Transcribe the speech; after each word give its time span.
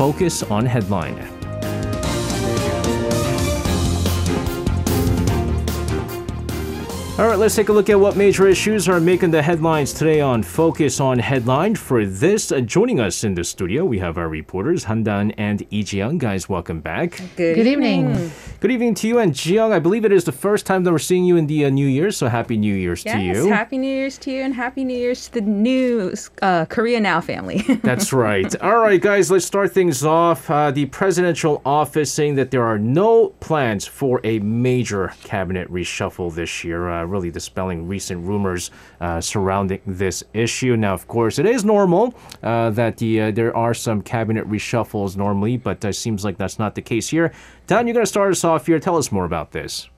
Focus 0.00 0.42
on 0.44 0.64
Headline. 0.64 1.18
All 7.18 7.26
right, 7.28 7.38
let's 7.38 7.54
take 7.54 7.68
a 7.68 7.72
look 7.74 7.90
at 7.90 8.00
what 8.00 8.16
major 8.16 8.48
issues 8.48 8.88
are 8.88 8.98
making 8.98 9.30
the 9.30 9.42
headlines 9.42 9.92
today 9.92 10.22
on 10.22 10.42
Focus 10.42 11.00
on 11.00 11.18
Headline. 11.18 11.74
For 11.74 12.06
this, 12.06 12.50
uh, 12.50 12.62
joining 12.62 12.98
us 12.98 13.24
in 13.24 13.34
the 13.34 13.44
studio, 13.44 13.84
we 13.84 13.98
have 13.98 14.16
our 14.16 14.30
reporters 14.30 14.86
Handan 14.86 15.34
and 15.36 15.60
Lee 15.70 15.84
Jiyoung. 15.84 16.16
Guys, 16.16 16.48
welcome 16.48 16.80
back. 16.80 17.20
Good, 17.36 17.56
Good 17.56 17.66
evening. 17.66 18.30
Good 18.60 18.72
evening 18.72 18.94
to 18.96 19.08
you 19.08 19.18
and 19.18 19.32
Jiyoung. 19.32 19.72
I 19.72 19.78
believe 19.78 20.04
it 20.04 20.12
is 20.12 20.24
the 20.24 20.32
first 20.32 20.66
time 20.66 20.84
that 20.84 20.92
we're 20.92 20.98
seeing 20.98 21.24
you 21.24 21.38
in 21.38 21.46
the 21.46 21.64
uh, 21.64 21.70
New 21.70 21.86
Year, 21.86 22.10
so 22.10 22.28
happy 22.28 22.58
New 22.58 22.74
Year's 22.74 23.02
yes, 23.06 23.14
to 23.14 23.22
you. 23.22 23.48
happy 23.48 23.78
New 23.78 23.88
Year's 23.88 24.18
to 24.18 24.30
you 24.30 24.42
and 24.42 24.52
happy 24.52 24.84
New 24.84 24.98
Year's 24.98 25.28
to 25.28 25.32
the 25.32 25.40
new 25.40 26.12
uh, 26.42 26.66
Korea 26.66 27.00
Now 27.00 27.22
family. 27.22 27.62
That's 27.82 28.12
right. 28.12 28.54
All 28.60 28.76
right, 28.76 29.00
guys, 29.00 29.30
let's 29.30 29.46
start 29.46 29.72
things 29.72 30.04
off. 30.04 30.50
Uh, 30.50 30.70
the 30.72 30.84
presidential 30.84 31.62
office 31.64 32.12
saying 32.12 32.34
that 32.34 32.50
there 32.50 32.62
are 32.62 32.78
no 32.78 33.28
plans 33.40 33.86
for 33.86 34.20
a 34.24 34.40
major 34.40 35.14
cabinet 35.24 35.72
reshuffle 35.72 36.30
this 36.34 36.62
year. 36.62 36.90
Uh, 36.90 37.04
really 37.04 37.30
dispelling 37.30 37.88
recent 37.88 38.26
rumors 38.26 38.70
uh, 39.00 39.22
surrounding 39.22 39.80
this 39.86 40.22
issue. 40.34 40.76
Now, 40.76 40.92
of 40.92 41.08
course, 41.08 41.38
it 41.38 41.46
is 41.46 41.64
normal 41.64 42.12
uh, 42.42 42.68
that 42.68 42.98
the 42.98 43.22
uh, 43.22 43.30
there 43.30 43.56
are 43.56 43.72
some 43.72 44.02
cabinet 44.02 44.46
reshuffles 44.50 45.16
normally, 45.16 45.56
but 45.56 45.82
it 45.82 45.94
seems 45.94 46.26
like 46.26 46.36
that's 46.36 46.58
not 46.58 46.74
the 46.74 46.82
case 46.82 47.08
here. 47.08 47.32
Dan, 47.66 47.86
you're 47.86 47.94
going 47.94 48.04
to 48.04 48.10
start 48.10 48.32
us 48.32 48.42
off 48.42 48.49
here. 48.58 48.78
Tell 48.78 48.96
us 48.96 49.10
more 49.10 49.24
about 49.24 49.52
this. 49.52 49.88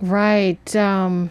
Right. 0.00 0.76
Um, 0.76 1.30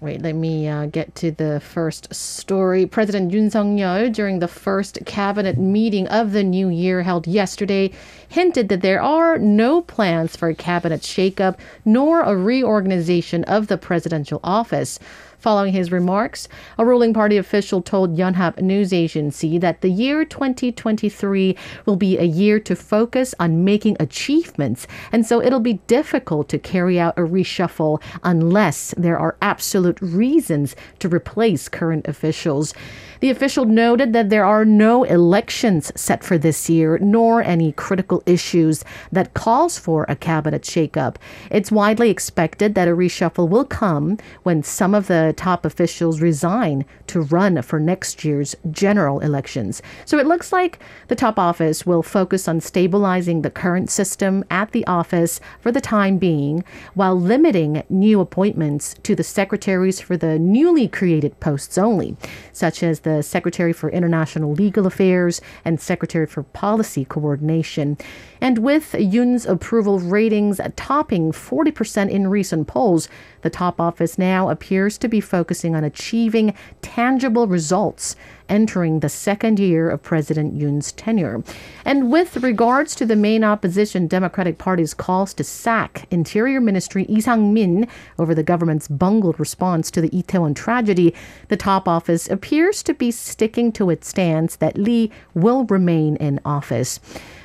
Wait, 0.00 0.22
let 0.22 0.36
me 0.36 0.68
uh, 0.68 0.86
get 0.86 1.12
to 1.16 1.32
the 1.32 1.58
first 1.58 2.14
story. 2.14 2.86
President 2.86 3.32
Yoon 3.32 3.50
Suk-yeol, 3.50 4.12
during 4.12 4.38
the 4.38 4.46
first 4.46 5.00
cabinet 5.06 5.58
meeting 5.58 6.06
of 6.06 6.30
the 6.30 6.44
new 6.44 6.68
year 6.68 7.02
held 7.02 7.26
yesterday, 7.26 7.90
hinted 8.28 8.68
that 8.68 8.80
there 8.80 9.02
are 9.02 9.38
no 9.38 9.82
plans 9.82 10.36
for 10.36 10.50
a 10.50 10.54
cabinet 10.54 11.00
shakeup 11.00 11.58
nor 11.84 12.20
a 12.20 12.36
reorganization 12.36 13.42
of 13.44 13.66
the 13.66 13.76
presidential 13.76 14.38
office. 14.44 15.00
Following 15.38 15.72
his 15.72 15.92
remarks, 15.92 16.48
a 16.78 16.84
ruling 16.84 17.14
party 17.14 17.36
official 17.36 17.80
told 17.80 18.16
Yonhap 18.16 18.60
News 18.60 18.92
Agency 18.92 19.56
that 19.58 19.82
the 19.82 19.88
year 19.88 20.24
2023 20.24 21.56
will 21.86 21.94
be 21.94 22.18
a 22.18 22.24
year 22.24 22.58
to 22.58 22.74
focus 22.74 23.36
on 23.38 23.64
making 23.64 23.96
achievements, 24.00 24.88
and 25.12 25.24
so 25.24 25.40
it'll 25.40 25.60
be 25.60 25.80
difficult 25.86 26.48
to 26.48 26.58
carry 26.58 26.98
out 26.98 27.16
a 27.16 27.22
reshuffle 27.22 28.02
unless 28.24 28.92
there 28.96 29.16
are 29.16 29.36
absolute 29.40 30.00
reasons 30.02 30.74
to 30.98 31.08
replace 31.08 31.68
current 31.68 32.08
officials. 32.08 32.74
The 33.20 33.30
official 33.30 33.64
noted 33.64 34.12
that 34.12 34.28
there 34.28 34.44
are 34.44 34.64
no 34.64 35.02
elections 35.02 35.90
set 35.96 36.22
for 36.22 36.38
this 36.38 36.70
year, 36.70 36.98
nor 36.98 37.42
any 37.42 37.72
critical 37.72 38.22
issues 38.26 38.84
that 39.10 39.34
calls 39.34 39.78
for 39.78 40.06
a 40.08 40.14
cabinet 40.14 40.62
shakeup. 40.62 41.16
It's 41.50 41.72
widely 41.72 42.10
expected 42.10 42.74
that 42.74 42.86
a 42.86 42.92
reshuffle 42.92 43.48
will 43.48 43.64
come 43.64 44.18
when 44.44 44.62
some 44.62 44.94
of 44.94 45.08
the 45.08 45.34
top 45.36 45.64
officials 45.64 46.20
resign 46.20 46.84
to 47.08 47.22
run 47.22 47.60
for 47.62 47.80
next 47.80 48.24
year's 48.24 48.54
general 48.70 49.18
elections. 49.20 49.82
So 50.04 50.18
it 50.18 50.26
looks 50.26 50.52
like 50.52 50.78
the 51.08 51.16
top 51.16 51.38
office 51.38 51.84
will 51.84 52.02
focus 52.02 52.46
on 52.46 52.60
stabilizing 52.60 53.42
the 53.42 53.50
current 53.50 53.90
system 53.90 54.44
at 54.50 54.72
the 54.72 54.86
office 54.86 55.40
for 55.60 55.72
the 55.72 55.80
time 55.80 56.18
being, 56.18 56.62
while 56.94 57.18
limiting 57.18 57.82
new 57.88 58.20
appointments 58.20 58.94
to 59.02 59.16
the 59.16 59.24
secretaries 59.24 60.00
for 60.00 60.16
the 60.16 60.38
newly 60.38 60.86
created 60.86 61.40
posts 61.40 61.78
only, 61.78 62.16
such 62.52 62.82
as 62.82 63.00
the 63.00 63.07
Secretary 63.22 63.72
for 63.72 63.90
International 63.90 64.52
Legal 64.52 64.86
Affairs 64.86 65.40
and 65.64 65.80
Secretary 65.80 66.26
for 66.26 66.42
Policy 66.42 67.04
Coordination. 67.04 67.96
And 68.40 68.58
with 68.58 68.94
Yoon's 68.94 69.46
approval 69.46 69.98
ratings 69.98 70.60
topping 70.76 71.32
40% 71.32 72.10
in 72.10 72.28
recent 72.28 72.66
polls, 72.68 73.08
the 73.42 73.50
top 73.50 73.80
office 73.80 74.18
now 74.18 74.48
appears 74.48 74.98
to 74.98 75.08
be 75.08 75.20
focusing 75.20 75.74
on 75.74 75.84
achieving 75.84 76.54
tangible 76.82 77.46
results 77.46 78.16
entering 78.48 79.00
the 79.00 79.08
second 79.08 79.58
year 79.58 79.90
of 79.90 80.02
President 80.02 80.54
Yoon's 80.54 80.92
tenure. 80.92 81.42
And 81.84 82.10
with 82.10 82.38
regards 82.38 82.94
to 82.96 83.06
the 83.06 83.16
main 83.16 83.44
opposition 83.44 84.06
Democratic 84.06 84.58
Party's 84.58 84.94
calls 84.94 85.34
to 85.34 85.44
sack 85.44 86.06
Interior 86.10 86.60
Ministry 86.60 87.04
Lee 87.08 87.20
Sang-min 87.20 87.86
over 88.18 88.34
the 88.34 88.42
government's 88.42 88.88
bungled 88.88 89.38
response 89.38 89.90
to 89.90 90.00
the 90.00 90.10
Itaewon 90.10 90.54
tragedy, 90.54 91.14
the 91.48 91.56
top 91.56 91.86
office 91.86 92.28
appears 92.28 92.82
to 92.84 92.94
be 92.94 93.10
sticking 93.10 93.70
to 93.72 93.90
its 93.90 94.08
stance 94.08 94.56
that 94.56 94.78
Lee 94.78 95.10
will 95.34 95.64
remain 95.64 96.16
in 96.16 96.40
office. 96.44 97.00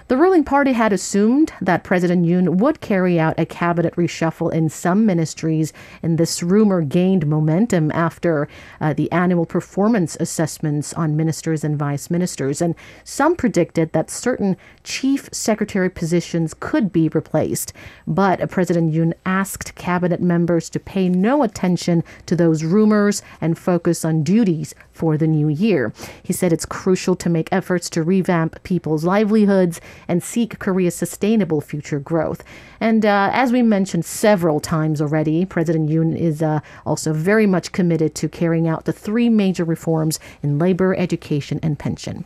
The 0.09 0.17
ruling 0.17 0.43
party 0.43 0.73
had 0.73 0.91
assumed 0.91 1.53
that 1.61 1.85
President 1.85 2.25
Yoon 2.25 2.57
would 2.57 2.81
carry 2.81 3.19
out 3.19 3.39
a 3.39 3.45
cabinet 3.45 3.95
reshuffle 3.95 4.51
in 4.51 4.67
some 4.67 5.05
ministries, 5.05 5.71
and 6.01 6.17
this 6.17 6.43
rumor 6.43 6.81
gained 6.81 7.25
momentum 7.25 7.89
after 7.91 8.49
uh, 8.81 8.93
the 8.93 9.09
annual 9.13 9.45
performance 9.45 10.17
assessments 10.19 10.93
on 10.93 11.15
ministers 11.15 11.63
and 11.63 11.79
vice 11.79 12.09
ministers. 12.09 12.61
And 12.61 12.75
some 13.05 13.35
predicted 13.37 13.93
that 13.93 14.09
certain 14.09 14.57
chief 14.83 15.29
secretary 15.31 15.89
positions 15.89 16.53
could 16.53 16.91
be 16.91 17.07
replaced. 17.07 17.71
But 18.05 18.49
President 18.49 18.93
Yoon 18.93 19.13
asked 19.25 19.73
cabinet 19.75 20.21
members 20.21 20.69
to 20.71 20.81
pay 20.81 21.07
no 21.07 21.43
attention 21.43 22.03
to 22.25 22.35
those 22.35 22.65
rumors 22.65 23.21
and 23.39 23.57
focus 23.57 24.03
on 24.03 24.23
duties 24.23 24.75
for 24.91 25.17
the 25.17 25.27
new 25.27 25.47
year. 25.47 25.93
He 26.21 26.33
said 26.33 26.51
it's 26.51 26.65
crucial 26.65 27.15
to 27.15 27.29
make 27.29 27.49
efforts 27.51 27.89
to 27.91 28.03
revamp 28.03 28.61
people's 28.63 29.05
livelihoods 29.05 29.79
and 30.07 30.23
seek 30.23 30.59
Korea's 30.59 30.95
sustainable 30.95 31.61
future 31.61 31.99
growth. 31.99 32.43
And 32.79 33.05
uh, 33.05 33.29
as 33.33 33.51
we 33.51 33.61
mentioned 33.61 34.05
several 34.05 34.59
times 34.59 35.01
already, 35.01 35.45
President 35.45 35.89
Yoon 35.89 36.17
is 36.17 36.41
uh, 36.41 36.59
also 36.85 37.13
very 37.13 37.47
much 37.47 37.71
committed 37.71 38.15
to 38.15 38.29
carrying 38.29 38.67
out 38.67 38.85
the 38.85 38.93
three 38.93 39.29
major 39.29 39.63
reforms 39.63 40.19
in 40.41 40.59
labor, 40.59 40.95
education, 40.95 41.59
and 41.63 41.77
pension. 41.79 42.25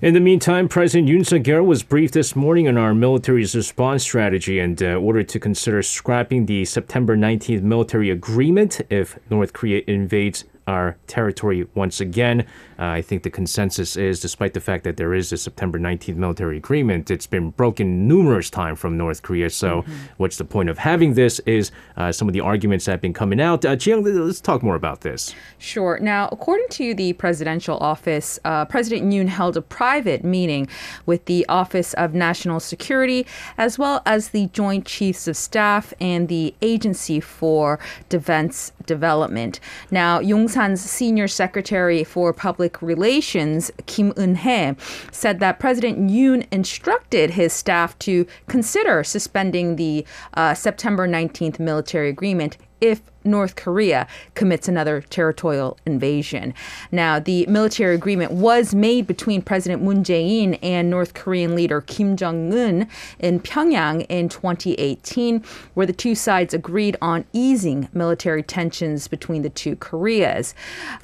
In 0.00 0.14
the 0.14 0.20
meantime, 0.20 0.68
President 0.68 1.08
Yoon 1.08 1.26
Suk-yeol 1.26 1.66
was 1.66 1.82
briefed 1.82 2.14
this 2.14 2.36
morning 2.36 2.68
on 2.68 2.76
our 2.76 2.94
military's 2.94 3.56
response 3.56 4.04
strategy 4.04 4.60
and 4.60 4.80
uh, 4.80 4.94
ordered 4.94 5.28
to 5.30 5.40
consider 5.40 5.82
scrapping 5.82 6.46
the 6.46 6.64
September 6.66 7.16
19th 7.16 7.62
military 7.62 8.08
agreement 8.08 8.80
if 8.90 9.18
North 9.28 9.52
Korea 9.52 9.82
invades 9.88 10.44
our 10.68 10.96
territory 11.06 11.66
once 11.74 12.00
again. 12.00 12.42
Uh, 12.78 12.84
I 12.84 13.02
think 13.02 13.24
the 13.24 13.30
consensus 13.30 13.96
is, 13.96 14.20
despite 14.20 14.52
the 14.54 14.60
fact 14.60 14.84
that 14.84 14.96
there 14.96 15.14
is 15.14 15.32
a 15.32 15.36
September 15.36 15.78
19th 15.80 16.14
military 16.14 16.58
agreement, 16.58 17.10
it's 17.10 17.26
been 17.26 17.50
broken 17.50 18.06
numerous 18.06 18.50
times 18.50 18.78
from 18.78 18.96
North 18.96 19.22
Korea. 19.22 19.50
So, 19.50 19.82
mm-hmm. 19.82 19.92
what's 20.18 20.36
the 20.36 20.44
point 20.44 20.68
of 20.68 20.78
having 20.78 21.14
this? 21.14 21.40
Is 21.40 21.72
uh, 21.96 22.12
some 22.12 22.28
of 22.28 22.34
the 22.34 22.40
arguments 22.40 22.84
that 22.84 22.92
have 22.92 23.00
been 23.00 23.14
coming 23.14 23.40
out. 23.40 23.64
Uh, 23.64 23.74
Jiyoung, 23.74 24.04
let's 24.26 24.40
talk 24.40 24.62
more 24.62 24.76
about 24.76 25.00
this. 25.00 25.34
Sure. 25.58 25.98
Now, 26.00 26.28
according 26.30 26.68
to 26.70 26.94
the 26.94 27.14
presidential 27.14 27.78
office, 27.78 28.38
uh, 28.44 28.66
President 28.66 29.12
Yoon 29.12 29.28
held 29.28 29.56
a 29.56 29.62
private 29.62 30.22
meeting 30.22 30.68
with 31.06 31.24
the 31.24 31.46
Office 31.48 31.94
of 31.94 32.14
National 32.14 32.60
Security, 32.60 33.26
as 33.56 33.78
well 33.78 34.02
as 34.04 34.28
the 34.28 34.48
Joint 34.52 34.84
Chiefs 34.84 35.26
of 35.26 35.36
Staff 35.36 35.94
and 36.00 36.28
the 36.28 36.54
Agency 36.60 37.20
for 37.20 37.80
Defense 38.08 38.72
Development. 38.86 39.58
Now, 39.90 40.20
Yongsan's 40.58 40.80
senior 40.80 41.28
secretary 41.28 42.02
for 42.02 42.32
public 42.32 42.82
Relations, 42.82 43.70
Kim 43.86 44.12
Eun-hye, 44.14 44.76
said 45.12 45.38
that 45.38 45.60
President 45.60 46.10
Yoon 46.10 46.46
instructed 46.50 47.30
his 47.30 47.52
staff 47.52 47.96
to 48.00 48.26
consider 48.48 49.04
suspending 49.04 49.76
the 49.76 50.04
uh, 50.34 50.54
September 50.54 51.06
19th 51.06 51.60
military 51.60 52.08
agreement 52.08 52.56
if 52.80 53.02
North 53.28 53.56
Korea 53.56 54.06
commits 54.34 54.68
another 54.68 55.02
territorial 55.02 55.78
invasion. 55.86 56.54
Now, 56.90 57.18
the 57.18 57.46
military 57.46 57.94
agreement 57.94 58.32
was 58.32 58.74
made 58.74 59.06
between 59.06 59.42
President 59.42 59.82
Moon 59.82 60.02
Jae-in 60.02 60.54
and 60.54 60.90
North 60.90 61.14
Korean 61.14 61.54
leader 61.54 61.80
Kim 61.80 62.16
Jong-un 62.16 62.88
in 63.18 63.40
Pyongyang 63.40 64.06
in 64.08 64.28
2018, 64.28 65.44
where 65.74 65.86
the 65.86 65.92
two 65.92 66.14
sides 66.14 66.54
agreed 66.54 66.96
on 67.00 67.24
easing 67.32 67.88
military 67.92 68.42
tensions 68.42 69.08
between 69.08 69.42
the 69.42 69.50
two 69.50 69.76
Koreas. 69.76 70.54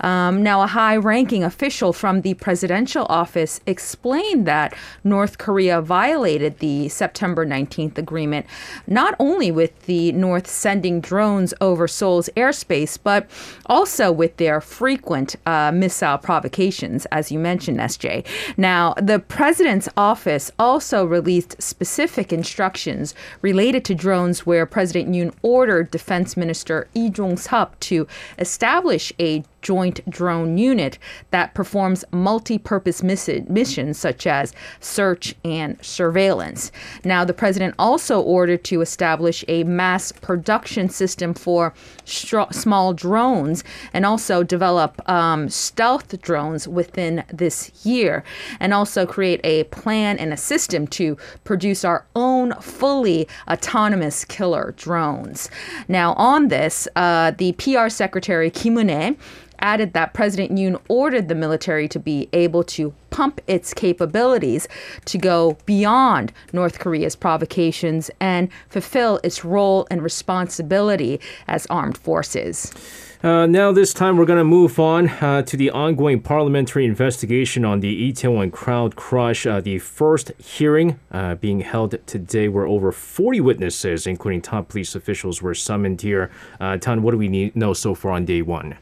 Um, 0.00 0.42
now, 0.42 0.62
a 0.62 0.66
high-ranking 0.66 1.44
official 1.44 1.92
from 1.92 2.22
the 2.22 2.34
presidential 2.34 3.06
office 3.08 3.60
explained 3.66 4.46
that 4.46 4.74
North 5.02 5.38
Korea 5.38 5.80
violated 5.80 6.58
the 6.58 6.88
September 6.88 7.46
19th 7.46 7.98
agreement, 7.98 8.46
not 8.86 9.14
only 9.18 9.50
with 9.50 9.86
the 9.86 10.12
North 10.12 10.46
sending 10.46 11.00
drones 11.00 11.52
over 11.60 11.86
Airspace, 12.36 12.98
but 13.02 13.28
also 13.66 14.10
with 14.10 14.36
their 14.36 14.60
frequent 14.60 15.36
uh, 15.46 15.72
missile 15.72 16.18
provocations, 16.18 17.06
as 17.06 17.30
you 17.30 17.38
mentioned, 17.38 17.78
SJ. 17.78 18.26
Now, 18.56 18.94
the 18.94 19.18
president's 19.18 19.88
office 19.96 20.50
also 20.58 21.04
released 21.04 21.60
specific 21.62 22.32
instructions 22.32 23.14
related 23.42 23.84
to 23.86 23.94
drones 23.94 24.46
where 24.46 24.66
President 24.66 25.14
Yoon 25.14 25.34
ordered 25.42 25.90
Defense 25.90 26.36
Minister 26.36 26.88
Lee 26.94 27.10
Jong-sup 27.10 27.78
to 27.80 28.06
establish 28.38 29.12
a 29.18 29.44
joint 29.64 30.08
drone 30.08 30.56
unit 30.56 30.98
that 31.32 31.54
performs 31.54 32.04
multi 32.12 32.58
purpose 32.58 33.02
missions 33.02 33.98
such 33.98 34.26
as 34.28 34.52
search 34.78 35.34
and 35.44 35.82
surveillance. 35.82 36.70
Now, 37.02 37.24
the 37.24 37.34
president 37.34 37.74
also 37.78 38.20
ordered 38.20 38.62
to 38.64 38.80
establish 38.80 39.44
a 39.48 39.64
mass 39.64 40.12
production 40.12 40.88
system 40.88 41.34
for 41.34 41.74
small 42.04 42.92
drones 42.92 43.64
and 43.92 44.06
also 44.06 44.42
develop 44.42 45.00
um, 45.08 45.48
stealth 45.48 46.20
drones 46.20 46.68
within 46.68 47.24
this 47.32 47.72
year, 47.84 48.22
and 48.60 48.74
also 48.74 49.06
create 49.06 49.40
a 49.42 49.64
plan 49.64 50.18
and 50.18 50.32
a 50.32 50.36
system 50.36 50.86
to 50.88 51.16
produce 51.44 51.84
our 51.84 52.04
own 52.14 52.52
fully 52.60 53.26
autonomous 53.48 54.24
killer 54.26 54.74
drones. 54.76 55.48
Now, 55.88 56.12
on 56.14 56.48
this, 56.48 56.86
uh, 56.96 57.30
the 57.32 57.52
PR 57.52 57.88
secretary 57.88 58.50
Kim 58.50 58.74
Eun 58.74 59.16
added 59.60 59.92
that 59.92 60.14
President 60.14 60.52
Yoon 60.52 60.80
ordered 60.88 61.28
the 61.28 61.34
military 61.34 61.88
to 61.88 61.98
be 61.98 62.28
able 62.32 62.62
to 62.64 62.94
pump 63.10 63.40
its 63.46 63.72
capabilities 63.72 64.66
to 65.04 65.18
go 65.18 65.56
beyond 65.66 66.32
North 66.52 66.78
Korea's 66.80 67.14
provocations 67.14 68.10
and 68.20 68.48
fulfill 68.68 69.20
its 69.22 69.44
role 69.44 69.86
and 69.90 70.02
responsibility 70.02 71.20
as 71.46 71.66
armed 71.66 71.96
forces. 71.96 72.72
Uh, 73.24 73.46
now, 73.46 73.72
this 73.72 73.94
time 73.94 74.18
we're 74.18 74.26
going 74.26 74.36
to 74.36 74.44
move 74.44 74.78
on 74.78 75.08
uh, 75.08 75.40
to 75.40 75.56
the 75.56 75.70
ongoing 75.70 76.20
parliamentary 76.20 76.84
investigation 76.84 77.64
on 77.64 77.80
the 77.80 78.12
Itaewon 78.12 78.52
crowd 78.52 78.96
crush. 78.96 79.46
Uh, 79.46 79.62
the 79.62 79.78
first 79.78 80.30
hearing 80.36 81.00
uh, 81.10 81.34
being 81.36 81.60
held 81.60 81.96
today, 82.06 82.48
where 82.48 82.66
over 82.66 82.92
40 82.92 83.40
witnesses, 83.40 84.06
including 84.06 84.42
top 84.42 84.68
police 84.68 84.94
officials, 84.94 85.40
were 85.40 85.54
summoned 85.54 86.02
here. 86.02 86.30
Uh, 86.60 86.76
Tan, 86.76 87.00
what 87.00 87.12
do 87.12 87.16
we 87.16 87.28
need, 87.28 87.56
know 87.56 87.72
so 87.72 87.94
far 87.94 88.12
on 88.12 88.26
day 88.26 88.42
one? 88.42 88.76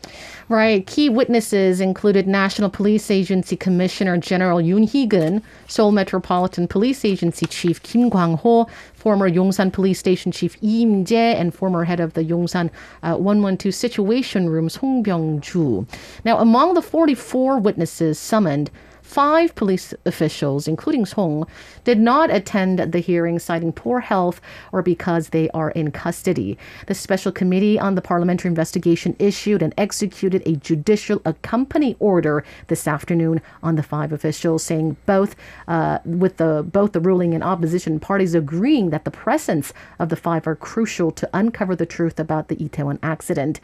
Right. 0.52 0.87
Key 0.87 1.08
witnesses 1.08 1.81
included 1.81 2.28
National 2.28 2.69
Police 2.69 3.10
Agency 3.10 3.56
Commissioner 3.56 4.19
General 4.19 4.58
Yoon 4.58 4.87
Hee-gun, 4.87 5.43
Seoul 5.66 5.93
Metropolitan 5.93 6.69
Police 6.69 7.06
Agency 7.06 7.46
Chief 7.46 7.82
Kim 7.82 8.10
Kwang-ho, 8.10 8.69
former 8.93 9.31
Yongsan 9.31 9.72
Police 9.72 9.99
Station 9.99 10.31
Chief 10.31 10.60
Lee 10.60 10.82
Im-jae 10.82 11.40
and 11.40 11.54
former 11.54 11.84
head 11.84 12.00
of 12.00 12.12
the 12.12 12.22
Yongsan 12.22 12.69
uh, 13.02 13.16
112 13.16 13.75
Situation 13.75 14.50
Room 14.50 14.69
Song 14.69 15.02
Byung-ju. 15.02 15.87
Now, 16.26 16.37
among 16.37 16.75
the 16.75 16.82
44 16.82 17.58
witnesses 17.58 18.19
summoned, 18.19 18.70
Five 19.12 19.55
police 19.55 19.93
officials, 20.06 20.67
including 20.67 21.05
Song, 21.05 21.47
did 21.85 22.00
not 22.00 22.31
attend 22.31 22.79
the 22.79 22.99
hearing, 22.99 23.38
citing 23.38 23.70
poor 23.70 24.00
health 24.00 24.41
or 24.73 24.81
because 24.81 25.29
they 25.29 25.50
are 25.50 25.70
in 25.73 25.91
custody. 25.91 26.56
The 26.87 26.94
special 26.94 27.31
committee 27.31 27.79
on 27.79 27.94
the 27.94 28.00
parliamentary 28.00 28.49
investigation 28.49 29.14
issued 29.19 29.61
and 29.61 29.75
executed 29.76 30.43
a 30.47 30.56
judicial 30.56 31.20
accompany 31.26 31.94
order 31.99 32.43
this 32.69 32.88
afternoon 32.88 33.43
on 33.62 33.76
the 33.76 33.82
five 33.82 34.14
officials, 34.14 34.62
saying 34.62 34.97
both 35.05 35.37
uh, 35.69 35.99
with 36.06 36.38
the 36.38 36.67
both 36.73 36.93
the 36.93 37.00
ruling 37.00 37.35
and 37.35 37.44
opposition 37.44 38.00
parties 38.00 38.35
agreeing 38.35 38.88
that 38.88 39.05
the 39.05 39.11
presence 39.11 39.75
of 39.99 40.09
the 40.09 40.17
five 40.17 40.47
are 40.47 40.56
crucial 40.56 41.11
to 41.11 41.29
uncover 41.35 41.76
the 41.76 41.85
truth 41.85 42.19
about 42.19 42.49
the 42.49 42.56
Itaewon 42.56 42.99
accident. 43.03 43.61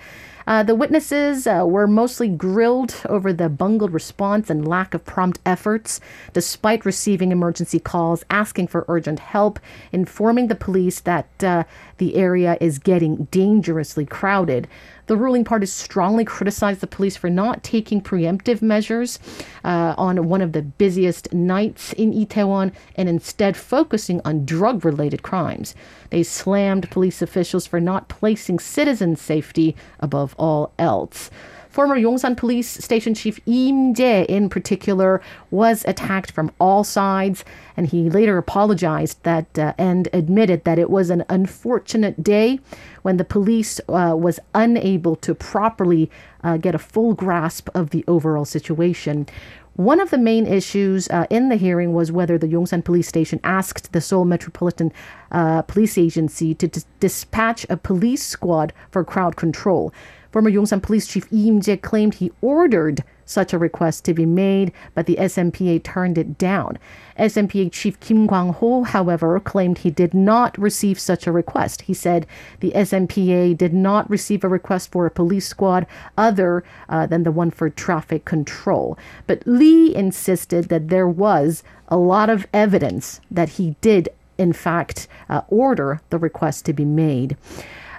Uh, 0.48 0.62
the 0.62 0.74
witnesses 0.74 1.46
uh, 1.46 1.62
were 1.66 1.86
mostly 1.86 2.26
grilled 2.26 3.02
over 3.06 3.34
the 3.34 3.50
bungled 3.50 3.92
response 3.92 4.48
and 4.48 4.66
lack 4.66 4.94
of 4.94 5.04
prompt 5.04 5.38
efforts, 5.44 6.00
despite 6.32 6.86
receiving 6.86 7.30
emergency 7.30 7.78
calls 7.78 8.24
asking 8.30 8.66
for 8.66 8.86
urgent 8.88 9.18
help, 9.18 9.60
informing 9.92 10.46
the 10.48 10.54
police 10.54 11.00
that 11.00 11.28
uh, 11.44 11.64
the 11.98 12.16
area 12.16 12.56
is 12.60 12.78
getting 12.78 13.24
dangerously 13.30 14.06
crowded. 14.06 14.66
The 15.06 15.16
ruling 15.16 15.44
party 15.44 15.66
strongly 15.66 16.24
criticized 16.24 16.80
the 16.80 16.86
police 16.86 17.16
for 17.16 17.30
not 17.30 17.62
taking 17.62 18.00
preemptive 18.00 18.60
measures 18.60 19.18
uh, 19.64 19.94
on 19.96 20.28
one 20.28 20.42
of 20.42 20.52
the 20.52 20.62
busiest 20.62 21.32
nights 21.32 21.92
in 21.94 22.12
Itaewon 22.12 22.72
and 22.96 23.08
instead 23.08 23.56
focusing 23.56 24.20
on 24.24 24.44
drug 24.44 24.84
related 24.84 25.22
crimes. 25.22 25.74
They 26.10 26.22
slammed 26.22 26.90
police 26.90 27.22
officials 27.22 27.66
for 27.66 27.80
not 27.80 28.08
placing 28.08 28.58
citizen 28.58 29.16
safety 29.16 29.76
above 30.00 30.34
all 30.38 30.72
else. 30.78 31.30
Former 31.70 31.96
Yongsan 31.96 32.36
Police 32.36 32.68
Station 32.68 33.14
Chief 33.14 33.38
Im 33.46 33.94
Jae, 33.94 34.24
in 34.26 34.48
particular, 34.48 35.20
was 35.50 35.84
attacked 35.86 36.30
from 36.30 36.50
all 36.58 36.82
sides, 36.82 37.44
and 37.76 37.86
he 37.86 38.08
later 38.08 38.38
apologized 38.38 39.22
that 39.22 39.58
uh, 39.58 39.74
and 39.76 40.08
admitted 40.12 40.64
that 40.64 40.78
it 40.78 40.90
was 40.90 41.10
an 41.10 41.24
unfortunate 41.28 42.22
day 42.22 42.58
when 43.02 43.18
the 43.18 43.24
police 43.24 43.80
uh, 43.88 44.14
was 44.16 44.40
unable 44.54 45.14
to 45.16 45.34
properly 45.34 46.10
uh, 46.42 46.56
get 46.56 46.74
a 46.74 46.78
full 46.78 47.12
grasp 47.14 47.68
of 47.74 47.90
the 47.90 48.04
overall 48.08 48.44
situation. 48.44 49.26
One 49.74 50.00
of 50.00 50.10
the 50.10 50.18
main 50.18 50.44
issues 50.44 51.06
uh, 51.08 51.26
in 51.30 51.50
the 51.50 51.56
hearing 51.56 51.92
was 51.92 52.10
whether 52.10 52.36
the 52.36 52.48
Yongsan 52.48 52.84
police 52.84 53.06
station 53.06 53.38
asked 53.44 53.92
the 53.92 54.00
Seoul 54.00 54.24
Metropolitan 54.24 54.92
uh, 55.30 55.62
Police 55.62 55.96
Agency 55.96 56.52
to 56.54 56.66
dis- 56.66 56.86
dispatch 56.98 57.64
a 57.70 57.76
police 57.76 58.26
squad 58.26 58.72
for 58.90 59.04
crowd 59.04 59.36
control. 59.36 59.92
Former 60.30 60.50
Yongsan 60.50 60.82
Police 60.82 61.06
Chief 61.06 61.30
Lee 61.32 61.48
Im-jae 61.48 61.80
claimed 61.80 62.14
he 62.14 62.32
ordered 62.42 63.02
such 63.24 63.52
a 63.52 63.58
request 63.58 64.04
to 64.04 64.14
be 64.14 64.26
made, 64.26 64.72
but 64.94 65.06
the 65.06 65.16
SMPA 65.16 65.82
turned 65.82 66.18
it 66.18 66.38
down. 66.38 66.78
SMPA 67.18 67.70
Chief 67.72 67.98
Kim 68.00 68.26
Kwang-ho, 68.26 68.84
however, 68.84 69.38
claimed 69.40 69.78
he 69.78 69.90
did 69.90 70.14
not 70.14 70.56
receive 70.58 70.98
such 70.98 71.26
a 71.26 71.32
request. 71.32 71.82
He 71.82 71.94
said 71.94 72.26
the 72.60 72.72
SMPA 72.72 73.56
did 73.56 73.74
not 73.74 74.08
receive 74.08 74.44
a 74.44 74.48
request 74.48 74.90
for 74.90 75.06
a 75.06 75.10
police 75.10 75.46
squad 75.46 75.86
other 76.16 76.64
uh, 76.88 77.06
than 77.06 77.22
the 77.22 77.32
one 77.32 77.50
for 77.50 77.68
traffic 77.68 78.24
control. 78.24 78.98
But 79.26 79.42
Lee 79.46 79.94
insisted 79.94 80.68
that 80.68 80.88
there 80.88 81.08
was 81.08 81.62
a 81.88 81.96
lot 81.96 82.30
of 82.30 82.46
evidence 82.52 83.20
that 83.30 83.50
he 83.50 83.76
did, 83.80 84.08
in 84.38 84.52
fact, 84.52 85.08
uh, 85.28 85.42
order 85.48 86.00
the 86.10 86.18
request 86.18 86.64
to 86.66 86.72
be 86.72 86.84
made. 86.84 87.36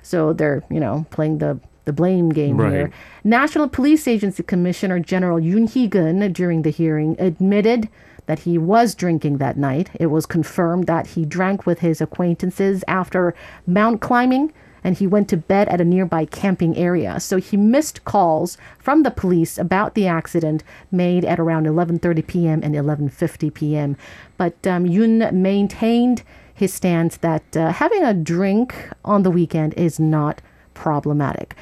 So 0.02 0.34
they're, 0.34 0.64
you 0.72 0.80
know, 0.80 1.06
playing 1.12 1.38
the 1.38 1.60
the 1.90 1.94
blame 1.94 2.30
game 2.30 2.58
right. 2.58 2.72
here. 2.72 2.92
National 3.24 3.68
Police 3.68 4.08
Agency 4.08 4.44
Commissioner 4.44 5.00
General 5.00 5.40
Yoon 5.40 5.68
Hee-gun 5.68 6.32
during 6.32 6.62
the 6.62 6.70
hearing 6.70 7.16
admitted 7.18 7.90
that 8.28 8.40
he 8.40 8.60
was 8.60 8.94
drinking 8.94 9.40
that 9.40 9.58
night. 9.58 9.90
It 9.96 10.06
was 10.06 10.28
confirmed 10.28 10.86
that 10.86 11.08
he 11.08 11.26
drank 11.26 11.66
with 11.66 11.80
his 11.80 12.00
acquaintances 12.00 12.84
after 12.88 13.34
mount 13.66 14.02
climbing 14.02 14.54
and 14.84 14.98
he 14.98 15.08
went 15.08 15.28
to 15.30 15.36
bed 15.38 15.68
at 15.68 15.82
a 15.82 15.86
nearby 15.86 16.26
camping 16.26 16.78
area. 16.78 17.20
So 17.20 17.38
he 17.38 17.58
missed 17.58 18.06
calls 18.06 18.56
from 18.78 19.02
the 19.02 19.10
police 19.10 19.58
about 19.58 19.96
the 19.96 20.06
accident 20.06 20.64
made 20.92 21.26
at 21.26 21.40
around 21.40 21.66
11:30 21.66 22.28
p.m. 22.28 22.60
and 22.64 22.76
11:50 22.76 23.52
p.m. 23.52 23.98
But 24.38 24.56
um, 24.68 24.86
Yoon 24.86 25.34
maintained 25.34 26.22
his 26.54 26.72
stance 26.72 27.18
that 27.18 27.58
uh, 27.58 27.72
having 27.72 28.04
a 28.04 28.14
drink 28.14 28.76
on 29.04 29.24
the 29.24 29.32
weekend 29.32 29.74
is 29.74 30.00
not 30.00 30.40
problematic. 30.80 31.56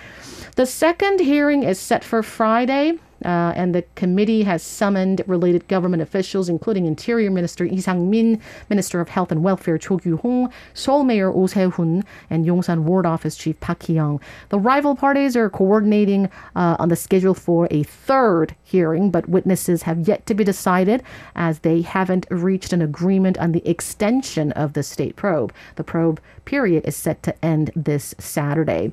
The 0.55 0.65
second 0.65 1.19
hearing 1.19 1.63
is 1.63 1.79
set 1.79 2.03
for 2.03 2.21
Friday. 2.21 2.99
Uh, 3.25 3.53
and 3.55 3.73
the 3.73 3.83
committee 3.95 4.43
has 4.43 4.61
summoned 4.63 5.21
related 5.27 5.67
government 5.67 6.01
officials, 6.01 6.49
including 6.49 6.85
Interior 6.85 7.31
Minister 7.31 7.65
Lee 7.65 7.81
Sang-min, 7.81 8.41
Minister 8.69 9.01
of 9.01 9.09
Health 9.09 9.31
and 9.31 9.43
Welfare 9.43 9.77
Cho 9.77 9.97
Kyu-hong, 9.97 10.51
Seoul 10.73 11.03
Mayor 11.03 11.31
Oh 11.31 11.47
Se-hoon, 11.47 12.03
and 12.29 12.45
Yongsan 12.45 12.83
Ward 12.83 13.05
Office 13.05 13.35
Chief 13.35 13.59
Park 13.59 13.83
Hee-young. 13.83 14.19
The 14.49 14.59
rival 14.59 14.95
parties 14.95 15.35
are 15.35 15.49
coordinating 15.49 16.29
uh, 16.55 16.75
on 16.79 16.89
the 16.89 16.95
schedule 16.95 17.33
for 17.33 17.67
a 17.71 17.83
third 17.83 18.55
hearing, 18.63 19.11
but 19.11 19.29
witnesses 19.29 19.83
have 19.83 20.07
yet 20.07 20.25
to 20.25 20.33
be 20.33 20.43
decided 20.43 21.03
as 21.35 21.59
they 21.59 21.81
haven't 21.81 22.27
reached 22.29 22.73
an 22.73 22.81
agreement 22.81 23.37
on 23.37 23.51
the 23.51 23.67
extension 23.67 24.51
of 24.53 24.73
the 24.73 24.83
state 24.83 25.15
probe. 25.15 25.53
The 25.75 25.83
probe 25.83 26.21
period 26.45 26.85
is 26.85 26.95
set 26.95 27.23
to 27.23 27.45
end 27.45 27.71
this 27.75 28.15
Saturday. 28.17 28.91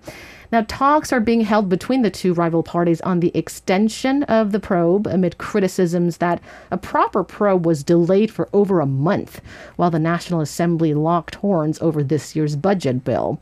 Now, 0.54 0.64
talks 0.68 1.12
are 1.12 1.18
being 1.18 1.40
held 1.40 1.68
between 1.68 2.02
the 2.02 2.12
two 2.12 2.32
rival 2.32 2.62
parties 2.62 3.00
on 3.00 3.18
the 3.18 3.36
extension 3.36 4.22
of 4.22 4.52
the 4.52 4.60
probe 4.60 5.08
amid 5.08 5.36
criticisms 5.36 6.18
that 6.18 6.40
a 6.70 6.78
proper 6.78 7.24
probe 7.24 7.66
was 7.66 7.82
delayed 7.82 8.30
for 8.30 8.48
over 8.52 8.78
a 8.78 8.86
month 8.86 9.40
while 9.74 9.90
the 9.90 9.98
National 9.98 10.40
Assembly 10.40 10.94
locked 10.94 11.34
horns 11.34 11.82
over 11.82 12.04
this 12.04 12.36
year's 12.36 12.54
budget 12.54 13.02
bill. 13.02 13.40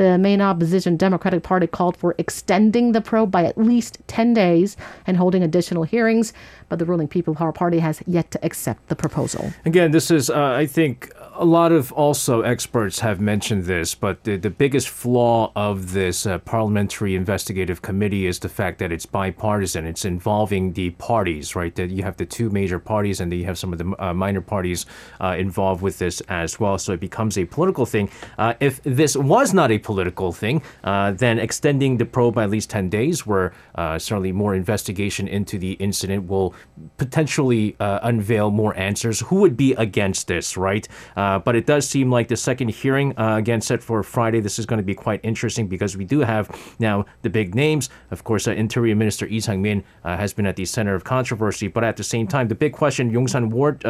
The 0.00 0.16
main 0.16 0.40
opposition 0.40 0.96
Democratic 0.96 1.42
Party 1.42 1.66
called 1.66 1.94
for 1.94 2.14
extending 2.16 2.92
the 2.92 3.02
probe 3.02 3.30
by 3.30 3.44
at 3.44 3.58
least 3.58 3.98
10 4.06 4.32
days 4.32 4.74
and 5.06 5.18
holding 5.18 5.42
additional 5.42 5.82
hearings, 5.82 6.32
but 6.70 6.78
the 6.78 6.86
ruling 6.86 7.06
People 7.06 7.34
Power 7.34 7.52
Party 7.52 7.80
has 7.80 8.00
yet 8.06 8.30
to 8.30 8.42
accept 8.42 8.88
the 8.88 8.96
proposal. 8.96 9.52
Again, 9.66 9.90
this 9.90 10.10
is, 10.10 10.30
uh, 10.30 10.42
I 10.42 10.64
think, 10.64 11.12
a 11.34 11.44
lot 11.44 11.72
of 11.72 11.92
also 11.92 12.42
experts 12.42 13.00
have 13.00 13.20
mentioned 13.20 13.64
this, 13.64 13.94
but 13.94 14.24
the, 14.24 14.36
the 14.36 14.50
biggest 14.50 14.88
flaw 14.88 15.52
of 15.54 15.92
this 15.92 16.26
uh, 16.26 16.38
parliamentary 16.38 17.14
investigative 17.14 17.82
committee 17.82 18.26
is 18.26 18.38
the 18.38 18.48
fact 18.48 18.78
that 18.78 18.92
it's 18.92 19.06
bipartisan. 19.06 19.86
It's 19.86 20.04
involving 20.04 20.72
the 20.74 20.90
parties, 20.90 21.56
right? 21.56 21.74
That 21.74 21.90
you 21.90 22.02
have 22.02 22.16
the 22.16 22.26
two 22.26 22.50
major 22.50 22.78
parties 22.78 23.20
and 23.20 23.32
then 23.32 23.38
you 23.38 23.44
have 23.46 23.58
some 23.58 23.72
of 23.72 23.78
the 23.78 23.94
uh, 23.98 24.14
minor 24.14 24.40
parties 24.40 24.86
uh, 25.20 25.36
involved 25.38 25.82
with 25.82 25.98
this 25.98 26.20
as 26.28 26.58
well. 26.58 26.78
So 26.78 26.92
it 26.92 27.00
becomes 27.00 27.36
a 27.36 27.44
political 27.44 27.86
thing. 27.86 28.10
Uh, 28.38 28.54
if 28.60 28.82
this 28.82 29.16
was 29.16 29.52
not 29.52 29.70
a 29.70 29.78
political 29.90 30.30
thing, 30.30 30.62
uh, 30.84 31.10
then 31.10 31.40
extending 31.40 31.96
the 31.96 32.04
probe 32.04 32.34
by 32.36 32.44
at 32.44 32.50
least 32.50 32.70
10 32.70 32.88
days, 32.88 33.26
where 33.26 33.52
uh, 33.74 33.98
certainly 33.98 34.30
more 34.30 34.54
investigation 34.54 35.26
into 35.26 35.58
the 35.58 35.72
incident 35.86 36.28
will 36.28 36.54
potentially 36.96 37.74
uh, 37.80 37.98
unveil 38.04 38.52
more 38.52 38.72
answers. 38.76 39.18
Who 39.18 39.36
would 39.42 39.56
be 39.56 39.72
against 39.74 40.28
this, 40.28 40.56
right? 40.56 40.86
Uh, 41.16 41.40
but 41.40 41.56
it 41.56 41.66
does 41.66 41.88
seem 41.88 42.08
like 42.08 42.28
the 42.28 42.36
second 42.36 42.68
hearing, 42.68 43.18
uh, 43.18 43.34
again, 43.36 43.60
set 43.60 43.82
for 43.82 44.04
Friday, 44.04 44.38
this 44.38 44.60
is 44.60 44.66
going 44.66 44.78
to 44.78 44.84
be 44.84 44.94
quite 44.94 45.20
interesting 45.24 45.66
because 45.66 45.96
we 45.96 46.04
do 46.04 46.20
have 46.20 46.44
now 46.78 47.04
the 47.22 47.30
big 47.30 47.56
names. 47.56 47.90
Of 48.12 48.22
course, 48.22 48.46
Interior 48.46 48.94
Minister 48.94 49.26
Lee 49.26 49.40
Sang-min 49.40 49.82
has 50.04 50.32
been 50.32 50.46
at 50.46 50.54
the 50.54 50.64
center 50.64 50.94
of 50.94 51.02
controversy, 51.02 51.66
but 51.66 51.82
at 51.82 51.96
the 51.96 52.04
same 52.04 52.28
time, 52.28 52.46
the 52.46 52.54
big 52.54 52.72
question, 52.72 53.10
Yongsan 53.10 53.50
Ward, 53.50 53.82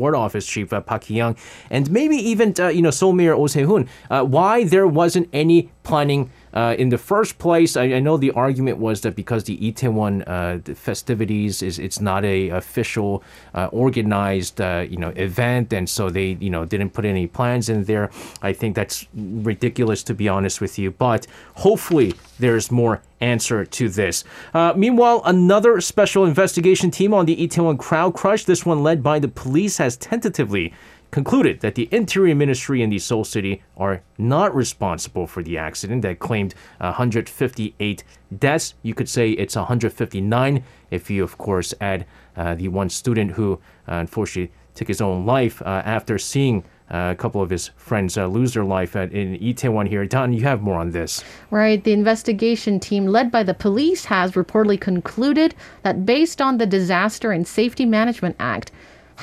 Ward 0.00 0.14
Office 0.16 0.46
Chief 0.46 0.70
Park 0.70 1.04
Hee-young, 1.04 1.36
and 1.70 1.88
maybe 1.90 2.16
even, 2.16 2.52
you 2.74 2.82
know, 2.82 2.90
Seoul 2.90 3.12
Mayor 3.12 3.34
Oh 3.34 3.46
Se-hoon, 3.46 3.88
why 4.08 4.64
there 4.64 4.88
wasn't 5.10 5.28
any 5.32 5.70
planning 5.82 6.30
uh, 6.52 6.74
in 6.78 6.88
the 6.88 6.98
first 6.98 7.38
place, 7.38 7.76
I, 7.76 7.84
I, 7.84 8.00
know 8.00 8.16
the 8.16 8.32
argument 8.32 8.78
was 8.78 9.02
that 9.02 9.14
because 9.14 9.44
the 9.44 9.56
Itaewon 9.58 10.24
uh, 10.26 10.74
festivities 10.74 11.62
is 11.62 11.78
it's 11.78 12.00
not 12.00 12.24
a 12.24 12.48
official 12.48 13.22
uh, 13.54 13.66
organized 13.66 14.60
uh, 14.60 14.84
you 14.88 14.96
know 14.96 15.10
event, 15.10 15.72
and 15.72 15.88
so 15.88 16.10
they 16.10 16.36
you 16.40 16.50
know 16.50 16.64
didn't 16.64 16.90
put 16.90 17.04
any 17.04 17.28
plans 17.28 17.68
in 17.68 17.84
there. 17.84 18.10
I 18.42 18.52
think 18.52 18.74
that's 18.74 19.06
ridiculous 19.14 20.02
to 20.04 20.14
be 20.14 20.28
honest 20.28 20.60
with 20.60 20.76
you. 20.76 20.90
But 20.90 21.28
hopefully 21.54 22.14
there's 22.40 22.72
more 22.72 23.00
answer 23.20 23.64
to 23.64 23.88
this. 23.88 24.24
Uh, 24.52 24.72
meanwhile, 24.76 25.22
another 25.24 25.80
special 25.80 26.24
investigation 26.24 26.90
team 26.90 27.14
on 27.14 27.26
the 27.26 27.36
Itaewon 27.36 27.78
crowd 27.78 28.14
crush, 28.14 28.44
this 28.44 28.66
one 28.66 28.82
led 28.82 29.04
by 29.04 29.20
the 29.20 29.28
police, 29.28 29.78
has 29.78 29.96
tentatively 29.96 30.72
concluded 31.10 31.60
that 31.60 31.74
the 31.74 31.88
Interior 31.90 32.34
Ministry 32.34 32.82
and 32.82 32.92
the 32.92 32.98
Seoul 32.98 33.24
City 33.24 33.62
are 33.76 34.02
not 34.18 34.54
responsible 34.54 35.26
for 35.26 35.42
the 35.42 35.58
accident 35.58 36.02
that 36.02 36.18
claimed 36.18 36.54
158 36.78 38.04
deaths. 38.38 38.74
You 38.82 38.94
could 38.94 39.08
say 39.08 39.30
it's 39.30 39.56
159 39.56 40.64
if 40.90 41.10
you, 41.10 41.24
of 41.24 41.38
course, 41.38 41.74
add 41.80 42.06
uh, 42.36 42.54
the 42.54 42.68
one 42.68 42.88
student 42.88 43.32
who 43.32 43.54
uh, 43.88 43.94
unfortunately 43.94 44.52
took 44.74 44.88
his 44.88 45.00
own 45.00 45.26
life 45.26 45.60
uh, 45.62 45.82
after 45.84 46.18
seeing 46.18 46.64
uh, 46.90 47.10
a 47.12 47.14
couple 47.14 47.40
of 47.40 47.50
his 47.50 47.68
friends 47.76 48.18
uh, 48.18 48.26
lose 48.26 48.54
their 48.54 48.64
life 48.64 48.96
at, 48.96 49.12
in 49.12 49.38
Itaewon 49.38 49.86
here. 49.88 50.04
Don, 50.06 50.32
you 50.32 50.42
have 50.42 50.60
more 50.60 50.78
on 50.78 50.90
this. 50.90 51.22
Right. 51.50 51.82
The 51.82 51.92
investigation 51.92 52.80
team 52.80 53.06
led 53.06 53.30
by 53.30 53.44
the 53.44 53.54
police 53.54 54.04
has 54.06 54.32
reportedly 54.32 54.80
concluded 54.80 55.54
that 55.82 56.04
based 56.04 56.40
on 56.40 56.58
the 56.58 56.66
Disaster 56.66 57.30
and 57.30 57.46
Safety 57.46 57.84
Management 57.84 58.36
Act, 58.40 58.72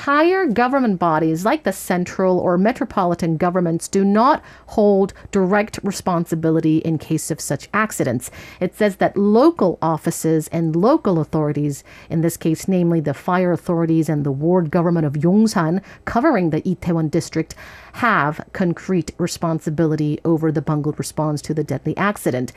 higher 0.04 0.46
government 0.46 0.96
bodies 0.96 1.44
like 1.44 1.64
the 1.64 1.72
central 1.72 2.38
or 2.38 2.56
metropolitan 2.56 3.36
governments 3.36 3.88
do 3.88 4.04
not 4.04 4.40
hold 4.68 5.12
direct 5.32 5.80
responsibility 5.82 6.78
in 6.78 6.96
case 6.98 7.32
of 7.32 7.40
such 7.40 7.68
accidents. 7.74 8.30
It 8.60 8.76
says 8.76 8.96
that 8.96 9.16
local 9.16 9.76
offices 9.82 10.46
and 10.48 10.76
local 10.76 11.18
authorities, 11.18 11.82
in 12.08 12.20
this 12.20 12.36
case, 12.36 12.68
namely 12.68 13.00
the 13.00 13.12
fire 13.12 13.50
authorities 13.50 14.08
and 14.08 14.22
the 14.22 14.30
ward 14.30 14.70
government 14.70 15.04
of 15.04 15.14
Yongsan, 15.14 15.82
covering 16.04 16.50
the 16.50 16.62
Itaewon 16.62 17.10
district, 17.10 17.56
have 17.94 18.46
concrete 18.52 19.10
responsibility 19.18 20.20
over 20.24 20.52
the 20.52 20.62
bungled 20.62 20.96
response 21.00 21.42
to 21.42 21.52
the 21.52 21.64
deadly 21.64 21.96
accident. 21.96 22.52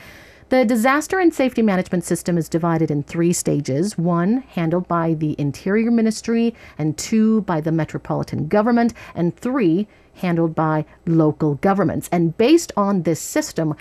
The 0.52 0.66
disaster 0.66 1.18
and 1.18 1.32
safety 1.32 1.62
management 1.62 2.04
system 2.04 2.36
is 2.36 2.46
divided 2.46 2.90
in 2.90 3.04
three 3.04 3.32
stages 3.32 3.96
one 3.96 4.44
handled 4.50 4.86
by 4.86 5.14
the 5.14 5.34
Interior 5.38 5.90
Ministry, 5.90 6.54
and 6.76 6.98
two 6.98 7.40
by 7.40 7.62
the 7.62 7.72
metropolitan 7.72 8.48
government, 8.48 8.92
and 9.14 9.34
three 9.34 9.88
handled 10.16 10.54
by 10.54 10.84
local 11.06 11.54
governments. 11.54 12.06
And 12.12 12.36
based 12.36 12.70
on 12.76 13.04
this 13.04 13.18
system, 13.18 13.74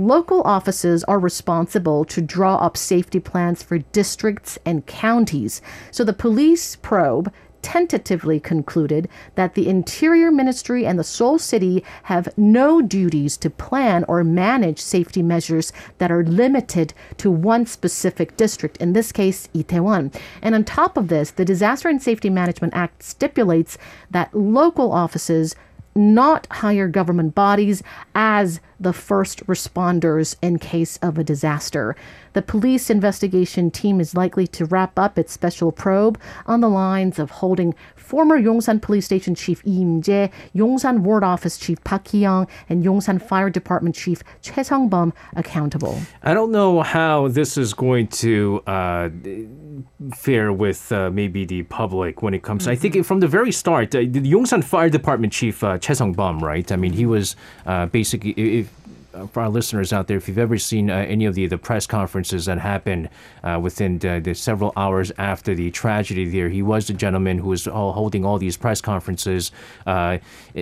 Local 0.00 0.42
offices 0.42 1.02
are 1.04 1.18
responsible 1.18 2.04
to 2.04 2.22
draw 2.22 2.54
up 2.54 2.76
safety 2.76 3.18
plans 3.18 3.64
for 3.64 3.78
districts 3.78 4.56
and 4.64 4.86
counties. 4.86 5.60
So 5.90 6.04
the 6.04 6.12
police 6.12 6.76
probe 6.76 7.32
tentatively 7.62 8.40
concluded 8.40 9.08
that 9.34 9.54
the 9.54 9.68
Interior 9.68 10.30
Ministry 10.30 10.86
and 10.86 10.98
the 10.98 11.04
Seoul 11.04 11.38
City 11.38 11.84
have 12.04 12.28
no 12.36 12.80
duties 12.80 13.36
to 13.38 13.50
plan 13.50 14.04
or 14.08 14.24
manage 14.24 14.80
safety 14.80 15.22
measures 15.22 15.72
that 15.98 16.10
are 16.10 16.24
limited 16.24 16.94
to 17.18 17.30
one 17.30 17.66
specific 17.66 18.36
district, 18.36 18.76
in 18.78 18.92
this 18.92 19.12
case, 19.12 19.48
Itaewon. 19.54 20.14
And 20.42 20.54
on 20.54 20.64
top 20.64 20.96
of 20.96 21.08
this, 21.08 21.30
the 21.30 21.44
Disaster 21.44 21.88
and 21.88 22.02
Safety 22.02 22.30
Management 22.30 22.74
Act 22.74 23.02
stipulates 23.02 23.78
that 24.10 24.34
local 24.34 24.92
offices 24.92 25.54
not 25.94 26.46
hire 26.50 26.88
government 26.88 27.34
bodies 27.34 27.82
as 28.14 28.60
the 28.80 28.92
first 28.92 29.44
responders 29.46 30.36
in 30.40 30.58
case 30.58 30.98
of 30.98 31.18
a 31.18 31.24
disaster. 31.24 31.96
The 32.34 32.42
police 32.42 32.90
investigation 32.90 33.70
team 33.70 34.00
is 34.00 34.14
likely 34.14 34.46
to 34.48 34.64
wrap 34.66 34.98
up 34.98 35.18
its 35.18 35.32
special 35.32 35.72
probe 35.72 36.20
on 36.46 36.60
the 36.60 36.68
lines 36.68 37.18
of 37.18 37.30
holding 37.30 37.74
former 37.96 38.40
Yongsan 38.40 38.80
Police 38.80 39.06
Station 39.06 39.34
Chief 39.34 39.64
Lee 39.64 39.82
Im-jae, 39.82 40.30
Yongsan 40.54 41.00
Ward 41.00 41.24
Office 41.24 41.58
Chief 41.58 41.82
Park 41.84 42.08
Hee-young, 42.08 42.46
and 42.68 42.84
Yongsan 42.84 43.20
Fire 43.20 43.50
Department 43.50 43.96
Chief 43.96 44.22
Choi 44.42 44.62
Sung-bum 44.62 45.12
accountable. 45.34 46.00
I 46.22 46.32
don't 46.32 46.52
know 46.52 46.82
how 46.82 47.28
this 47.28 47.56
is 47.56 47.74
going 47.74 48.06
to 48.08 48.62
uh, 48.66 49.08
fare 50.14 50.52
with 50.52 50.92
uh, 50.92 51.10
maybe 51.10 51.44
the 51.44 51.64
public 51.64 52.22
when 52.22 52.34
it 52.34 52.42
comes. 52.42 52.62
Mm-hmm. 52.62 52.72
I 52.72 52.76
think 52.76 52.94
mm-hmm. 52.94 53.02
from 53.02 53.20
the 53.20 53.28
very 53.28 53.52
start, 53.52 53.94
uh, 53.94 54.00
the 54.00 54.20
Yongsan 54.20 54.62
Fire 54.62 54.90
Department 54.90 55.32
Chief 55.32 55.64
uh, 55.64 55.78
Choi 55.78 55.94
Sung-bum, 55.94 56.38
right? 56.38 56.70
I 56.70 56.76
mean, 56.76 56.92
he 56.92 57.06
was 57.06 57.34
uh, 57.66 57.86
basically. 57.86 58.67
Uh, 59.18 59.26
for 59.26 59.42
our 59.42 59.48
listeners 59.48 59.92
out 59.92 60.06
there, 60.06 60.16
if 60.16 60.28
you've 60.28 60.38
ever 60.38 60.58
seen 60.58 60.90
uh, 60.90 60.94
any 60.94 61.24
of 61.24 61.34
the, 61.34 61.46
the 61.46 61.58
press 61.58 61.86
conferences 61.86 62.44
that 62.44 62.58
happened 62.58 63.08
uh, 63.42 63.58
within 63.60 63.98
the, 63.98 64.20
the, 64.22 64.34
several 64.34 64.72
hours 64.76 65.10
after 65.18 65.54
the 65.54 65.70
tragedy 65.70 66.28
there, 66.28 66.48
he 66.48 66.62
was 66.62 66.86
the 66.86 66.92
gentleman 66.92 67.38
who 67.38 67.48
was 67.48 67.66
all 67.66 67.92
holding 67.92 68.24
all 68.24 68.38
these 68.38 68.56
press 68.56 68.80
conferences 68.80 69.50
in, 69.86 70.20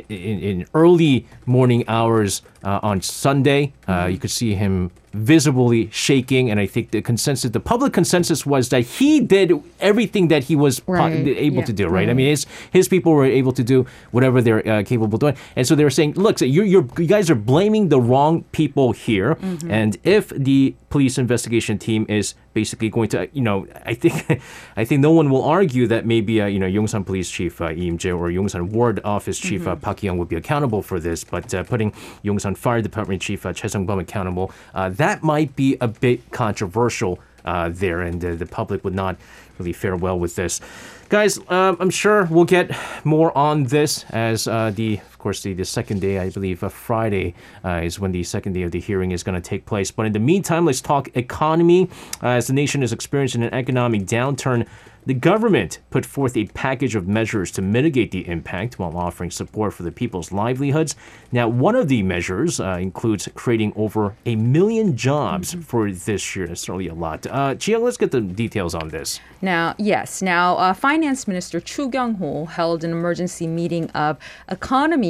in, 0.09 0.67
early 0.75 1.27
morning 1.45 1.85
hours 1.89 2.43
uh, 2.67 2.81
on 2.83 3.01
Sunday. 3.01 3.73
Uh, 3.87 3.93
mm-hmm. 3.93 4.13
You 4.13 4.19
could 4.19 4.31
see 4.31 4.55
him 4.55 4.91
visibly 5.15 5.89
shaking. 5.91 6.51
And 6.51 6.61
I 6.61 6.67
think 6.67 6.91
the 6.91 7.01
consensus, 7.01 7.51
the 7.51 7.61
public 7.61 7.93
consensus 7.93 8.45
was 8.45 8.69
that 8.69 8.83
he 8.83 9.21
did 9.21 9.53
everything 9.81 10.29
that 10.29 10.45
he 10.45 10.57
was 10.57 10.83
right. 10.87 11.27
able 11.27 11.59
yeah. 11.59 11.65
to 11.65 11.73
do, 11.73 11.85
right? 11.85 11.93
right? 11.93 12.11
I 12.11 12.15
mean, 12.15 12.29
his 12.29 12.45
his 12.73 12.89
people 12.89 13.13
were 13.13 13.25
able 13.25 13.53
to 13.53 13.65
do 13.65 13.87
whatever 14.11 14.43
they're 14.43 14.67
uh, 14.69 14.83
capable 14.83 15.15
of 15.15 15.21
doing. 15.21 15.37
And 15.55 15.67
so 15.67 15.75
they 15.75 15.85
were 15.85 15.91
saying, 15.91 16.15
look, 16.15 16.39
so 16.39 16.45
you're, 16.45 16.65
you're, 16.65 16.87
you 16.99 17.07
guys 17.07 17.31
are 17.31 17.37
blaming 17.37 17.89
the 17.89 18.01
wrong 18.01 18.43
people 18.53 18.93
here. 18.93 19.37
Mm-hmm. 19.37 19.71
And 19.71 19.97
if 20.05 20.29
the 20.31 20.75
police 20.91 21.17
investigation 21.19 21.79
team 21.79 22.05
is 22.09 22.35
basically 22.57 22.89
going 22.89 23.11
to, 23.11 23.29
you 23.35 23.43
know, 23.43 23.69
I 23.85 23.93
think, 23.93 24.17
I 24.81 24.85
think 24.87 25.03
no 25.03 25.13
one 25.13 25.29
will 25.29 25.45
argue 25.45 25.87
that 25.89 26.07
maybe, 26.07 26.41
uh, 26.41 26.47
you 26.47 26.59
know, 26.59 26.71
Yongsan 26.77 27.05
Police 27.05 27.31
Chief 27.31 27.61
uh, 27.61 27.85
Im 27.87 27.99
Jae 27.99 28.19
or 28.19 28.31
Yongsan 28.31 28.71
Ward 28.71 28.99
Office 29.05 29.39
Chief 29.39 29.61
uh, 29.61 29.77
mm-hmm. 29.77 29.85
uh, 29.85 29.87
Park 29.87 30.03
Young 30.03 30.17
would 30.17 30.31
be 30.35 30.37
accountable 30.37 30.81
for 30.81 30.99
this, 30.99 31.23
but 31.23 31.53
uh, 31.53 31.63
putting 31.65 31.93
Yongsan 32.25 32.57
Fire 32.57 32.81
Department 32.81 33.21
Chief 33.21 33.45
uh, 33.45 33.53
Choi 33.53 33.69
Sung-bum 33.69 33.99
accountable, 33.99 34.51
uh, 34.75 34.89
that 34.89 35.23
might 35.23 35.55
be 35.55 35.77
a 35.83 35.89
bit 35.89 36.31
controversial 36.31 37.19
uh, 37.45 37.69
there, 37.73 38.01
and 38.01 38.25
uh, 38.25 38.35
the 38.35 38.47
public 38.47 38.85
would 38.85 38.95
not 38.95 39.17
really 39.59 39.73
fare 39.73 39.97
well 39.97 40.19
with 40.19 40.35
this. 40.35 40.61
Guys, 41.09 41.39
um, 41.49 41.77
I'm 41.79 41.91
sure 41.91 42.25
we'll 42.25 42.45
get 42.45 42.77
more 43.05 43.37
on 43.39 43.65
this 43.65 44.05
as 44.11 44.49
uh, 44.49 44.73
the, 44.75 45.01
course, 45.27 45.43
the, 45.43 45.55
the 45.55 45.65
second 45.65 46.01
day, 46.01 46.21
I 46.21 46.31
believe, 46.31 46.63
uh, 46.63 46.69
Friday 46.69 47.35
uh, 47.65 47.81
is 47.83 47.99
when 47.99 48.13
the 48.13 48.23
second 48.23 48.53
day 48.53 48.63
of 48.63 48.71
the 48.71 48.79
hearing 48.79 49.11
is 49.11 49.25
going 49.25 49.35
to 49.35 49.41
take 49.41 49.67
place. 49.67 49.91
But 49.91 50.07
in 50.07 50.13
the 50.13 50.21
meantime, 50.21 50.65
let's 50.65 50.81
talk 50.81 51.09
economy. 51.17 51.91
Uh, 52.23 52.29
as 52.29 52.47
the 52.47 52.53
nation 52.53 52.81
is 52.81 52.93
experiencing 52.93 53.43
an 53.43 53.53
economic 53.53 54.03
downturn, 54.03 54.69
the 55.07 55.15
government 55.15 55.79
put 55.91 56.05
forth 56.05 56.37
a 56.37 56.47
package 56.47 56.97
of 56.97 57.07
measures 57.07 57.53
to 57.53 57.63
mitigate 57.63 58.11
the 58.11 58.27
impact 58.27 58.81
while 58.81 58.97
offering 58.97 59.31
support 59.31 59.73
for 59.73 59.85
the 59.85 59.93
people's 59.93 60.33
livelihoods. 60.33 60.97
Now, 61.31 61.47
one 61.47 61.77
of 61.77 61.87
the 61.87 62.03
measures 62.03 62.59
uh, 62.59 62.79
includes 62.81 63.29
creating 63.35 63.73
over 63.77 64.17
a 64.27 64.35
million 64.35 64.97
jobs 64.97 65.53
mm-hmm. 65.53 65.61
for 65.61 65.93
this 65.93 66.35
year. 66.35 66.49
That's 66.49 66.61
certainly 66.61 66.89
a 66.89 66.95
lot. 66.95 67.25
Uh, 67.25 67.55
Jiyoung, 67.55 67.83
let's 67.83 67.97
get 67.97 68.11
the 68.11 68.21
details 68.21 68.75
on 68.75 68.89
this. 68.89 69.21
Now, 69.41 69.77
yes. 69.79 70.23
Now, 70.23 70.57
uh, 70.57 70.75
Finance 70.75 71.29
Minister 71.29 71.61
Chu 71.61 71.89
Kyung-ho 71.89 72.47
held 72.47 72.83
an 72.83 72.91
emergency 72.91 73.47
meeting 73.47 73.89
of 73.91 74.19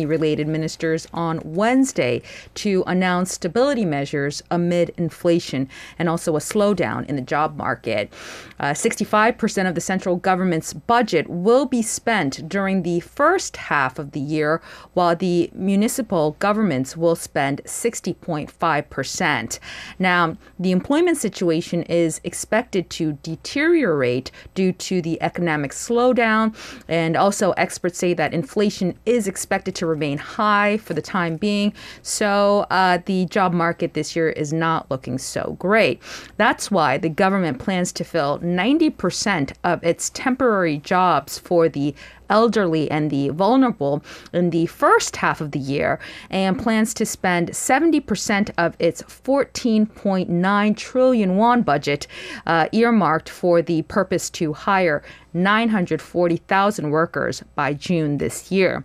economy-related 0.06 0.46
ministers 0.48 1.06
on 1.12 1.40
Wednesday 1.44 2.22
to 2.54 2.82
announce 2.86 3.32
stability 3.32 3.84
measures 3.84 4.42
amid 4.50 4.90
inflation 4.96 5.68
and 5.98 6.08
also 6.08 6.36
a 6.36 6.40
slowdown 6.40 7.04
in 7.06 7.16
the 7.16 7.22
job 7.22 7.56
market. 7.56 8.12
65% 8.60 9.64
uh, 9.64 9.68
of 9.68 9.74
the 9.74 9.80
central 9.80 10.16
government's 10.16 10.72
budget 10.72 11.28
will 11.28 11.66
be 11.66 11.82
spent 11.82 12.48
during 12.48 12.82
the 12.82 13.00
first 13.00 13.56
half 13.56 13.98
of 13.98 14.12
the 14.12 14.20
year, 14.20 14.62
while 14.94 15.16
the 15.16 15.50
municipal 15.52 16.36
governments 16.38 16.96
will 16.96 17.16
spend 17.16 17.60
60.5%. 17.64 19.58
Now, 19.98 20.36
the 20.58 20.72
employment 20.72 21.18
situation 21.18 21.82
is 21.82 22.20
expected 22.24 22.88
to 22.90 23.18
deteriorate 23.22 24.30
due 24.54 24.72
to 24.72 25.02
the 25.02 25.20
economic 25.20 25.72
slowdown. 25.72 26.54
And 26.88 27.16
also, 27.16 27.52
experts 27.52 27.98
say 27.98 28.14
that 28.14 28.32
inflation 28.32 28.94
is 29.04 29.26
expected 29.26 29.74
to 29.76 29.85
remain 29.86 30.18
high 30.18 30.76
for 30.78 30.94
the 30.94 31.02
time 31.02 31.36
being. 31.36 31.72
So 32.02 32.66
uh, 32.70 32.98
the 33.06 33.26
job 33.26 33.52
market 33.52 33.94
this 33.94 34.14
year 34.16 34.30
is 34.30 34.52
not 34.52 34.90
looking 34.90 35.18
so 35.18 35.56
great. 35.58 36.02
That's 36.36 36.70
why 36.70 36.98
the 36.98 37.08
government 37.08 37.58
plans 37.58 37.92
to 37.92 38.04
fill 38.04 38.38
90% 38.40 39.52
of 39.64 39.82
its 39.84 40.10
temporary 40.10 40.78
jobs 40.78 41.38
for 41.38 41.68
the 41.68 41.94
elderly 42.28 42.90
and 42.90 43.10
the 43.10 43.28
vulnerable 43.30 44.02
in 44.32 44.50
the 44.50 44.66
first 44.66 45.16
half 45.16 45.40
of 45.40 45.52
the 45.52 45.58
year 45.58 45.98
and 46.30 46.58
plans 46.58 46.94
to 46.94 47.06
spend 47.06 47.50
70% 47.50 48.50
of 48.58 48.74
its 48.78 49.02
14.9 49.02 50.76
trillion 50.76 51.36
won 51.36 51.62
budget 51.62 52.06
uh, 52.46 52.68
earmarked 52.72 53.28
for 53.28 53.62
the 53.62 53.82
purpose 53.82 54.30
to 54.30 54.52
hire 54.52 55.02
940,000 55.34 56.90
workers 56.90 57.42
by 57.54 57.72
June 57.74 58.18
this 58.18 58.50
year. 58.50 58.82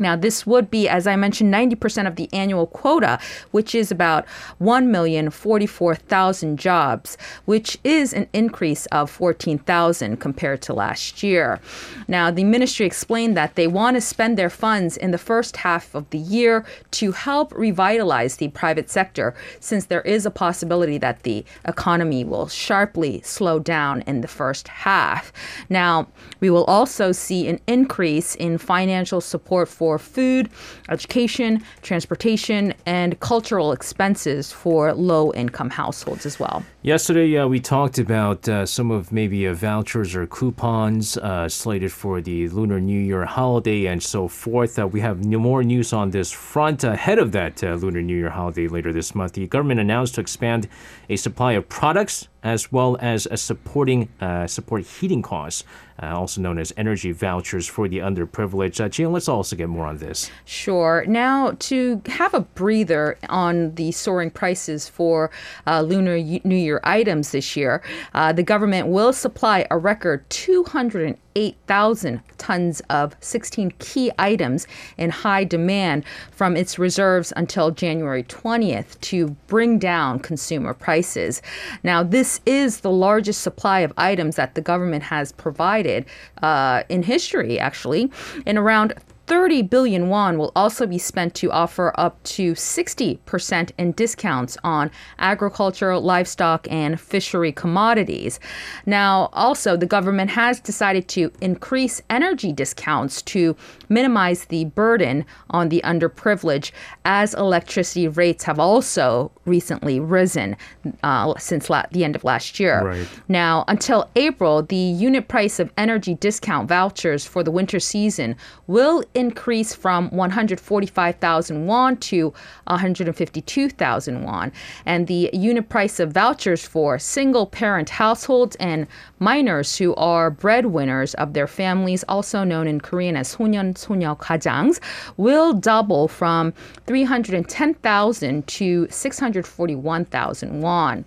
Now, 0.00 0.16
this 0.16 0.46
would 0.46 0.70
be, 0.70 0.88
as 0.88 1.06
I 1.06 1.14
mentioned, 1.14 1.54
90% 1.54 2.08
of 2.08 2.16
the 2.16 2.28
annual 2.32 2.66
quota, 2.66 3.20
which 3.52 3.74
is 3.74 3.92
about 3.92 4.26
1,044,000 4.60 6.56
jobs, 6.56 7.16
which 7.44 7.78
is 7.84 8.12
an 8.12 8.26
increase 8.32 8.86
of 8.86 9.10
14,000 9.10 10.16
compared 10.16 10.62
to 10.62 10.72
last 10.72 11.22
year. 11.22 11.60
Now, 12.08 12.30
the 12.30 12.44
ministry 12.44 12.86
explained 12.86 13.36
that 13.36 13.54
they 13.54 13.66
want 13.66 13.96
to 13.96 14.00
spend 14.00 14.38
their 14.38 14.50
funds 14.50 14.96
in 14.96 15.10
the 15.10 15.18
first 15.18 15.58
half 15.58 15.94
of 15.94 16.08
the 16.10 16.18
year 16.18 16.64
to 16.92 17.12
help 17.12 17.52
revitalize 17.54 18.36
the 18.36 18.48
private 18.48 18.88
sector, 18.88 19.34
since 19.60 19.84
there 19.84 20.00
is 20.02 20.24
a 20.24 20.30
possibility 20.30 20.96
that 20.98 21.22
the 21.24 21.44
economy 21.66 22.24
will 22.24 22.48
sharply 22.48 23.20
slow 23.22 23.58
down 23.58 24.00
in 24.06 24.22
the 24.22 24.28
first 24.28 24.68
half. 24.68 25.32
Now, 25.68 26.08
we 26.40 26.48
will 26.48 26.64
also 26.64 27.12
see 27.12 27.46
an 27.48 27.60
increase 27.66 28.34
in 28.34 28.56
financial 28.56 29.20
support 29.20 29.68
for 29.68 29.89
for 29.90 29.98
food, 29.98 30.48
education, 30.88 31.64
transportation, 31.82 32.72
and 32.86 33.18
cultural 33.18 33.72
expenses 33.72 34.52
for 34.52 34.94
low 34.94 35.32
income 35.32 35.70
households 35.70 36.24
as 36.24 36.38
well. 36.38 36.62
Yesterday, 36.82 37.36
uh, 37.36 37.46
we 37.46 37.60
talked 37.60 37.98
about 37.98 38.48
uh, 38.48 38.64
some 38.64 38.90
of 38.90 39.12
maybe 39.12 39.46
uh, 39.46 39.52
vouchers 39.52 40.16
or 40.16 40.26
coupons 40.26 41.18
uh, 41.18 41.46
slated 41.46 41.92
for 41.92 42.22
the 42.22 42.48
Lunar 42.48 42.80
New 42.80 42.98
Year 42.98 43.26
holiday 43.26 43.84
and 43.84 44.02
so 44.02 44.28
forth. 44.28 44.78
Uh, 44.78 44.86
we 44.86 45.02
have 45.02 45.22
no 45.22 45.38
more 45.38 45.62
news 45.62 45.92
on 45.92 46.08
this 46.08 46.32
front 46.32 46.82
ahead 46.82 47.18
of 47.18 47.32
that 47.32 47.62
uh, 47.62 47.74
Lunar 47.74 48.00
New 48.00 48.16
Year 48.16 48.30
holiday 48.30 48.66
later 48.66 48.94
this 48.94 49.14
month. 49.14 49.34
The 49.34 49.46
government 49.46 49.78
announced 49.78 50.14
to 50.14 50.22
expand 50.22 50.68
a 51.10 51.16
supply 51.16 51.52
of 51.52 51.68
products 51.68 52.28
as 52.42 52.72
well 52.72 52.96
as 53.02 53.26
a 53.26 53.36
supporting 53.36 54.08
support 54.46 54.86
heating 54.86 55.20
costs 55.20 55.62
also 56.02 56.40
known 56.40 56.58
as 56.58 56.72
energy 56.76 57.12
vouchers 57.12 57.66
for 57.66 57.86
the 57.88 57.98
underprivileged. 57.98 58.80
Uh, 58.80 58.88
Jian, 58.88 59.12
let's 59.12 59.28
also 59.28 59.56
get 59.56 59.68
more 59.68 59.86
on 59.86 59.98
this. 59.98 60.30
Sure. 60.46 61.04
Now, 61.06 61.54
to 61.58 62.00
have 62.06 62.32
a 62.32 62.40
breather 62.40 63.18
on 63.28 63.74
the 63.74 63.92
soaring 63.92 64.30
prices 64.30 64.88
for 64.88 65.30
Lunar 65.66 66.16
New 66.18 66.56
Year 66.56 66.69
items 66.84 67.32
this 67.32 67.56
year, 67.56 67.82
uh, 68.14 68.32
the 68.32 68.42
government 68.42 68.86
will 68.88 69.12
supply 69.12 69.66
a 69.70 69.78
record 69.78 70.28
208,000 70.30 72.20
tons 72.38 72.80
of 72.90 73.16
16 73.20 73.72
key 73.78 74.12
items 74.18 74.66
in 74.96 75.10
high 75.10 75.44
demand 75.44 76.04
from 76.30 76.56
its 76.56 76.78
reserves 76.78 77.32
until 77.36 77.70
January 77.70 78.22
20th 78.24 79.00
to 79.00 79.30
bring 79.46 79.78
down 79.78 80.18
consumer 80.18 80.74
prices. 80.74 81.42
Now, 81.82 82.02
this 82.02 82.40
is 82.46 82.80
the 82.80 82.90
largest 82.90 83.42
supply 83.42 83.80
of 83.80 83.92
items 83.96 84.36
that 84.36 84.54
the 84.54 84.60
government 84.60 85.02
has 85.04 85.32
provided 85.32 86.06
uh, 86.42 86.82
in 86.88 87.02
history, 87.02 87.58
actually. 87.58 88.10
In 88.46 88.56
around 88.56 88.94
30 89.30 89.62
billion 89.62 90.08
won 90.08 90.38
will 90.38 90.50
also 90.56 90.88
be 90.88 90.98
spent 90.98 91.36
to 91.36 91.52
offer 91.52 91.92
up 91.94 92.20
to 92.24 92.54
60% 92.54 93.70
in 93.78 93.92
discounts 93.92 94.58
on 94.64 94.90
agriculture, 95.20 95.96
livestock, 95.96 96.66
and 96.68 97.00
fishery 97.00 97.52
commodities. 97.52 98.40
Now, 98.86 99.30
also, 99.32 99.76
the 99.76 99.86
government 99.86 100.32
has 100.32 100.58
decided 100.58 101.06
to 101.10 101.30
increase 101.40 102.02
energy 102.10 102.52
discounts 102.52 103.22
to 103.22 103.54
minimize 103.88 104.46
the 104.46 104.64
burden 104.64 105.24
on 105.50 105.68
the 105.68 105.80
underprivileged, 105.84 106.72
as 107.04 107.32
electricity 107.32 108.08
rates 108.08 108.42
have 108.42 108.58
also 108.58 109.30
recently 109.44 110.00
risen 110.00 110.56
uh, 111.04 111.34
since 111.38 111.70
la- 111.70 111.86
the 111.92 112.02
end 112.02 112.16
of 112.16 112.24
last 112.24 112.58
year. 112.58 112.82
Right. 112.84 113.08
Now, 113.28 113.64
until 113.68 114.10
April, 114.16 114.64
the 114.64 114.74
unit 114.74 115.28
price 115.28 115.60
of 115.60 115.72
energy 115.78 116.14
discount 116.14 116.68
vouchers 116.68 117.24
for 117.24 117.44
the 117.44 117.52
winter 117.52 117.78
season 117.78 118.34
will 118.66 119.04
increase 119.19 119.73
from 119.73 120.09
145,000 120.09 121.67
won 121.67 121.97
to 121.97 122.33
152,000 122.67 124.23
won. 124.23 124.51
And 124.85 125.07
the 125.07 125.29
unit 125.33 125.69
price 125.69 125.99
of 125.99 126.11
vouchers 126.11 126.65
for 126.65 126.99
single 126.99 127.45
parent 127.45 127.89
households 127.89 128.55
and 128.57 128.87
minors 129.19 129.77
who 129.77 129.95
are 129.95 130.29
breadwinners 130.29 131.13
of 131.15 131.33
their 131.33 131.47
families, 131.47 132.03
also 132.07 132.43
known 132.43 132.67
in 132.67 132.79
Korean 132.79 133.15
as 133.15 133.35
소년 133.35 133.73
소녀 133.75 134.17
가장s, 134.17 134.79
will 135.17 135.53
double 135.53 136.07
from 136.07 136.53
310,000 136.85 138.47
to 138.47 138.87
641,000 138.89 140.61
won. 140.61 141.05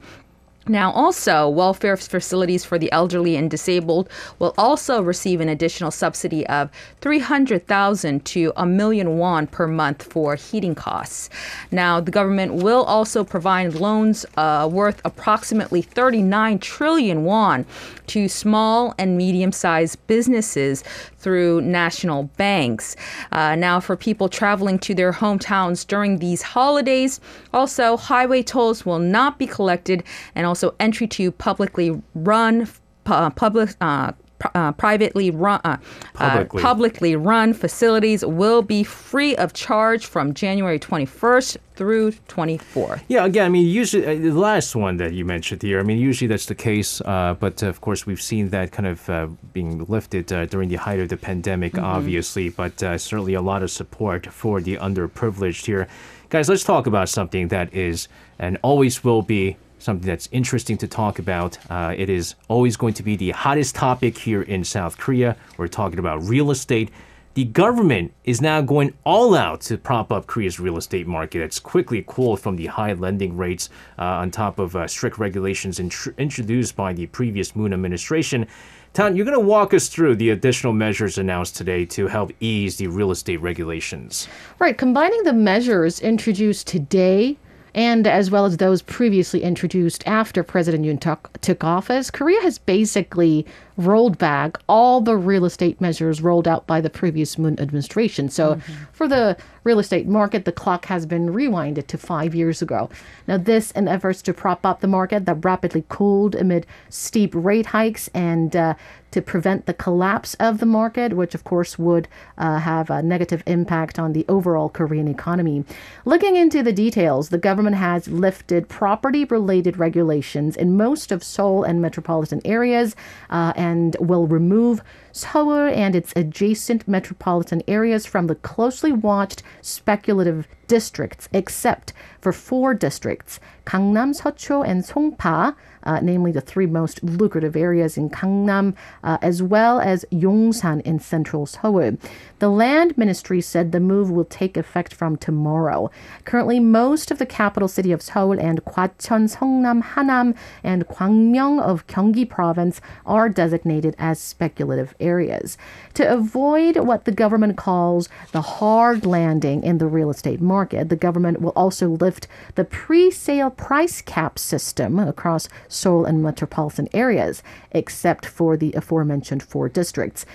Now, 0.67 0.91
also, 0.91 1.49
welfare 1.49 1.97
facilities 1.97 2.63
for 2.63 2.79
the 2.79 2.89
elderly 2.93 3.35
and 3.35 3.51
disabled 3.51 4.07
will 4.39 4.53
also 4.57 5.01
receive 5.01 5.41
an 5.41 5.49
additional 5.49 5.91
subsidy 5.91 6.47
of 6.47 6.69
300,000 7.01 8.23
to 8.25 8.53
a 8.55 8.65
million 8.65 9.17
won 9.17 9.47
per 9.47 9.67
month 9.67 10.03
for 10.03 10.35
heating 10.35 10.73
costs. 10.73 11.29
Now, 11.69 11.99
the 11.99 12.11
government 12.11 12.53
will 12.55 12.83
also 12.83 13.25
provide 13.25 13.75
loans 13.75 14.25
uh, 14.37 14.69
worth 14.71 15.01
approximately 15.03 15.81
39 15.81 16.59
trillion 16.59 17.25
won 17.25 17.65
to 18.07 18.29
small 18.29 18.93
and 18.97 19.17
medium 19.17 19.51
sized 19.51 20.05
businesses 20.07 20.83
through 21.17 21.61
national 21.61 22.23
banks. 22.37 22.95
Uh, 23.31 23.55
now, 23.55 23.79
for 23.79 23.97
people 23.97 24.29
traveling 24.29 24.79
to 24.79 24.93
their 24.93 25.11
hometowns 25.11 25.85
during 25.85 26.19
these 26.19 26.41
holidays, 26.41 27.19
also, 27.53 27.97
highway 27.97 28.43
tolls 28.43 28.85
will 28.85 28.99
not 28.99 29.37
be 29.37 29.47
collected 29.47 30.03
and 30.35 30.45
also 30.53 30.75
entry 30.79 31.07
to 31.07 31.31
publicly 31.31 31.89
run 32.13 32.67
uh, 33.07 33.31
public 33.31 33.71
uh, 33.81 34.11
uh, 34.53 34.71
privately 34.73 35.31
run 35.31 35.59
uh, 35.63 35.77
uh, 36.15 36.29
publicly. 36.29 36.61
publicly. 36.61 37.15
run 37.15 37.53
facilities 37.53 38.23
will 38.23 38.61
be 38.61 38.83
free 38.83 39.35
of 39.37 39.53
charge 39.53 40.05
from 40.05 40.33
January 40.33 40.77
21st 40.77 41.57
through 41.75 42.11
24th. 42.11 43.01
Yeah, 43.07 43.25
again, 43.25 43.45
I 43.45 43.49
mean, 43.49 43.67
usually 43.67 44.05
uh, 44.05 44.13
the 44.13 44.37
last 44.37 44.75
one 44.75 44.97
that 44.97 45.13
you 45.13 45.25
mentioned 45.25 45.63
here, 45.63 45.79
I 45.79 45.83
mean, 45.83 45.97
usually 45.97 46.27
that's 46.27 46.45
the 46.45 46.55
case, 46.55 47.01
uh, 47.01 47.35
but 47.39 47.63
of 47.63 47.81
course 47.81 48.05
we've 48.05 48.21
seen 48.21 48.49
that 48.49 48.71
kind 48.71 48.87
of 48.87 49.09
uh, 49.09 49.27
being 49.53 49.85
lifted 49.85 50.27
during 50.51 50.69
the 50.69 50.75
height 50.75 50.99
of 50.99 51.09
the 51.09 51.17
pandemic, 51.17 51.73
mm-hmm. 51.73 51.95
obviously, 51.95 52.49
but 52.49 52.79
certainly 52.79 53.33
a 53.33 53.41
lot 53.41 53.63
of 53.63 53.71
support 53.71 54.27
for 54.27 54.61
the 54.61 54.75
underprivileged 54.77 55.65
here. 55.65 55.87
Guys, 56.29 56.49
let's 56.49 56.63
talk 56.63 56.85
about 56.87 57.09
something 57.09 57.47
that 57.49 57.73
is 57.73 58.07
and 58.39 58.57
always 58.61 59.03
will 59.03 59.21
be 59.21 59.55
something 59.83 60.07
that's 60.07 60.29
interesting 60.31 60.77
to 60.77 60.87
talk 60.87 61.19
about. 61.19 61.57
Uh, 61.69 61.93
it 61.95 62.09
is 62.09 62.35
always 62.47 62.77
going 62.77 62.93
to 62.95 63.03
be 63.03 63.15
the 63.15 63.31
hottest 63.31 63.75
topic 63.75 64.17
here 64.17 64.41
in 64.41 64.63
South 64.63 64.97
Korea. 64.97 65.35
We're 65.57 65.67
talking 65.67 65.99
about 65.99 66.23
real 66.23 66.51
estate. 66.51 66.89
The 67.35 67.45
government 67.45 68.13
is 68.25 68.41
now 68.41 68.61
going 68.61 68.93
all 69.03 69.35
out 69.35 69.61
to 69.61 69.77
prop 69.77 70.11
up 70.11 70.27
Korea's 70.27 70.59
real 70.59 70.77
estate 70.77 71.07
market. 71.07 71.41
It's 71.41 71.59
quickly 71.59 72.03
cooled 72.05 72.39
from 72.39 72.55
the 72.55 72.67
high 72.67 72.93
lending 72.93 73.35
rates 73.35 73.69
uh, 73.97 74.03
on 74.03 74.29
top 74.29 74.59
of 74.59 74.75
uh, 74.75 74.87
strict 74.87 75.17
regulations 75.17 75.79
int- 75.79 76.13
introduced 76.19 76.75
by 76.75 76.93
the 76.93 77.07
previous 77.07 77.55
Moon 77.55 77.73
administration. 77.73 78.47
Tan, 78.93 79.15
you're 79.15 79.25
going 79.25 79.35
to 79.35 79.43
walk 79.43 79.73
us 79.73 79.87
through 79.87 80.15
the 80.15 80.29
additional 80.29 80.71
measures 80.73 81.17
announced 81.17 81.55
today 81.55 81.83
to 81.87 82.05
help 82.05 82.31
ease 82.39 82.77
the 82.77 82.85
real 82.85 83.09
estate 83.09 83.41
regulations. 83.41 84.27
Right. 84.59 84.77
Combining 84.77 85.23
the 85.23 85.33
measures 85.33 85.99
introduced 85.99 86.67
today 86.67 87.37
and 87.75 88.05
as 88.05 88.29
well 88.29 88.45
as 88.45 88.57
those 88.57 88.81
previously 88.81 89.43
introduced 89.43 90.05
after 90.07 90.43
President 90.43 90.85
Yoon 90.85 90.99
took, 90.99 91.29
took 91.41 91.63
office, 91.63 92.11
Korea 92.11 92.41
has 92.41 92.57
basically 92.57 93.45
rolled 93.77 94.17
back 94.17 94.57
all 94.67 95.01
the 95.01 95.15
real 95.15 95.45
estate 95.45 95.79
measures 95.81 96.21
rolled 96.21 96.47
out 96.47 96.67
by 96.67 96.81
the 96.81 96.89
previous 96.89 97.37
Moon 97.37 97.59
administration. 97.59 98.29
So 98.29 98.55
mm-hmm. 98.55 98.73
for 98.91 99.07
the 99.07 99.37
real 99.63 99.79
estate 99.79 100.07
market, 100.07 100.45
the 100.45 100.51
clock 100.51 100.85
has 100.85 101.05
been 101.05 101.29
rewinded 101.29 101.87
to 101.87 101.97
five 101.97 102.35
years 102.35 102.61
ago. 102.61 102.89
Now, 103.27 103.37
this 103.37 103.71
in 103.71 103.87
efforts 103.87 104.21
to 104.23 104.33
prop 104.33 104.65
up 104.65 104.81
the 104.81 104.87
market 104.87 105.25
that 105.25 105.45
rapidly 105.45 105.85
cooled 105.89 106.35
amid 106.35 106.65
steep 106.89 107.31
rate 107.33 107.67
hikes 107.67 108.09
and 108.13 108.55
uh, 108.55 108.73
to 109.13 109.21
prevent 109.21 109.67
the 109.67 109.73
collapse 109.75 110.33
of 110.39 110.57
the 110.57 110.65
market, 110.65 111.13
which 111.13 111.35
of 111.35 111.43
course 111.43 111.77
would 111.77 112.07
uh, 112.39 112.57
have 112.57 112.89
a 112.89 113.03
negative 113.03 113.43
impact 113.45 113.99
on 113.99 114.13
the 114.13 114.25
overall 114.27 114.69
Korean 114.69 115.07
economy. 115.07 115.63
Looking 116.03 116.35
into 116.35 116.63
the 116.63 116.73
details, 116.73 117.29
the 117.29 117.37
government 117.37 117.75
has 117.75 118.07
lifted 118.07 118.67
property 118.67 119.23
related 119.25 119.77
regulations 119.77 120.57
in 120.57 120.75
most 120.75 121.11
of 121.11 121.23
Seoul 121.23 121.63
and 121.63 121.79
metropolitan 121.79 122.41
areas 122.43 122.95
uh, 123.29 123.53
and 123.63 123.95
will 123.99 124.27
remove 124.27 124.83
Seoul 125.13 125.69
and 125.69 125.95
its 125.95 126.11
adjacent 126.15 126.87
metropolitan 126.87 127.61
areas 127.67 128.05
from 128.05 128.25
the 128.25 128.35
closely 128.35 128.91
watched 128.91 129.43
speculative 129.61 130.47
districts, 130.67 131.29
except 131.31 131.93
for 132.19 132.33
four 132.33 132.73
districts 132.73 133.39
Gangnam, 133.65 134.19
Seocho, 134.19 134.67
and 134.67 134.83
Songpa, 134.83 135.55
uh, 135.83 135.99
namely 136.01 136.31
the 136.31 136.41
three 136.41 136.65
most 136.65 137.03
lucrative 137.03 137.55
areas 137.55 137.97
in 137.97 138.09
Gangnam, 138.09 138.75
uh, 139.03 139.17
as 139.21 139.41
well 139.41 139.79
as 139.79 140.05
Yongsan 140.11 140.81
in 140.81 140.99
central 140.99 141.45
Seoul. 141.45 141.97
The 142.39 142.49
Land 142.49 142.97
Ministry 142.97 143.39
said 143.39 143.71
the 143.71 143.79
move 143.79 144.09
will 144.09 144.25
take 144.25 144.57
effect 144.57 144.93
from 144.93 145.15
tomorrow. 145.15 145.91
Currently, 146.25 146.59
most 146.59 147.11
of 147.11 147.19
the 147.19 147.25
capital 147.25 147.67
city 147.67 147.91
of 147.91 148.01
Seoul 148.01 148.39
and 148.39 148.63
Gwacheon, 148.65 149.29
Seongnam, 149.33 149.83
Hanam, 149.93 150.35
and 150.63 150.87
Gwangmyeong 150.87 151.61
of 151.61 151.87
Gyeonggi 151.87 152.29
province 152.29 152.81
are 153.05 153.29
designated 153.29 153.95
as 153.97 154.19
speculative 154.19 154.95
areas. 155.03 155.57
To 155.95 156.11
avoid 156.11 156.77
what 156.77 157.05
the 157.05 157.11
government 157.11 157.57
calls 157.57 158.09
the 158.31 158.41
hard 158.41 159.05
landing 159.05 159.63
in 159.63 159.77
the 159.77 159.87
real 159.87 160.09
estate 160.09 160.41
market, 160.41 160.89
the 160.89 160.95
government 160.95 161.41
will 161.41 161.51
also 161.55 161.89
lift 161.89 162.27
the 162.55 162.63
pre 162.63 163.11
sale 163.11 163.49
price 163.49 164.01
cap 164.01 164.39
system 164.39 164.97
across 164.97 165.49
Seoul 165.67 166.05
and 166.05 166.23
metropolitan 166.23 166.87
areas, 166.93 167.43
except 167.71 168.25
for 168.25 168.57
the 168.57 168.73
aforementioned 168.73 169.43
four 169.43 169.69
districts. 169.69 170.25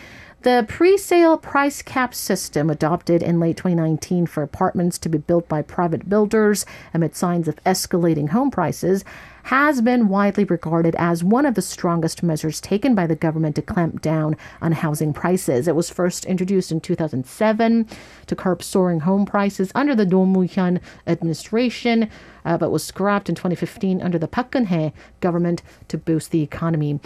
The 0.43 0.65
pre 0.69 0.97
sale 0.97 1.37
price 1.37 1.83
cap 1.83 2.15
system, 2.15 2.71
adopted 2.71 3.25
in 3.25 3.41
late 3.41 3.57
2019 3.57 4.27
for 4.27 4.45
apartments 4.45 4.97
to 4.99 5.09
be 5.09 5.19
built 5.19 5.49
by 5.49 5.63
private 5.63 6.09
builders 6.09 6.65
amid 6.95 7.17
signs 7.17 7.49
of 7.49 7.57
escalating 7.65 8.29
home 8.29 8.53
prices, 8.53 9.05
has 9.49 9.81
been 9.81 10.09
widely 10.09 10.45
regarded 10.45 10.95
as 10.99 11.25
one 11.25 11.47
of 11.47 11.55
the 11.55 11.63
strongest 11.63 12.23
measures 12.23 12.61
taken 12.61 12.95
by 12.95 13.07
the 13.07 13.17
government 13.17 13.57
to 13.57 13.63
clamp 13.63 14.03
down 14.03 14.37
on 14.61 14.73
housing 14.73 15.11
prices. 15.11 15.67
It 15.67 15.75
was 15.75 15.89
first 15.89 16.27
introduced 16.27 16.71
in 16.71 16.83
2007 16.83 17.89
to 18.27 18.37
curb 18.37 18.63
soaring 18.63 19.01
home 19.01 19.25
prices 19.25 19.73
under 19.75 19.95
the 19.95 20.05
Roh 20.05 20.27
Moo-hyun 20.27 20.83
administration, 21.07 22.11
uh, 22.45 22.59
but 22.59 22.71
was 22.71 22.85
scrapped 22.85 23.31
in 23.31 23.35
2015 23.35 24.03
under 24.03 24.19
the 24.19 24.29
Park 24.29 24.51
Geun-hye 24.51 24.93
government 25.21 25.63
to 25.89 25.97
boost 25.97 26.31
the 26.31 26.43
economy. 26.43 27.01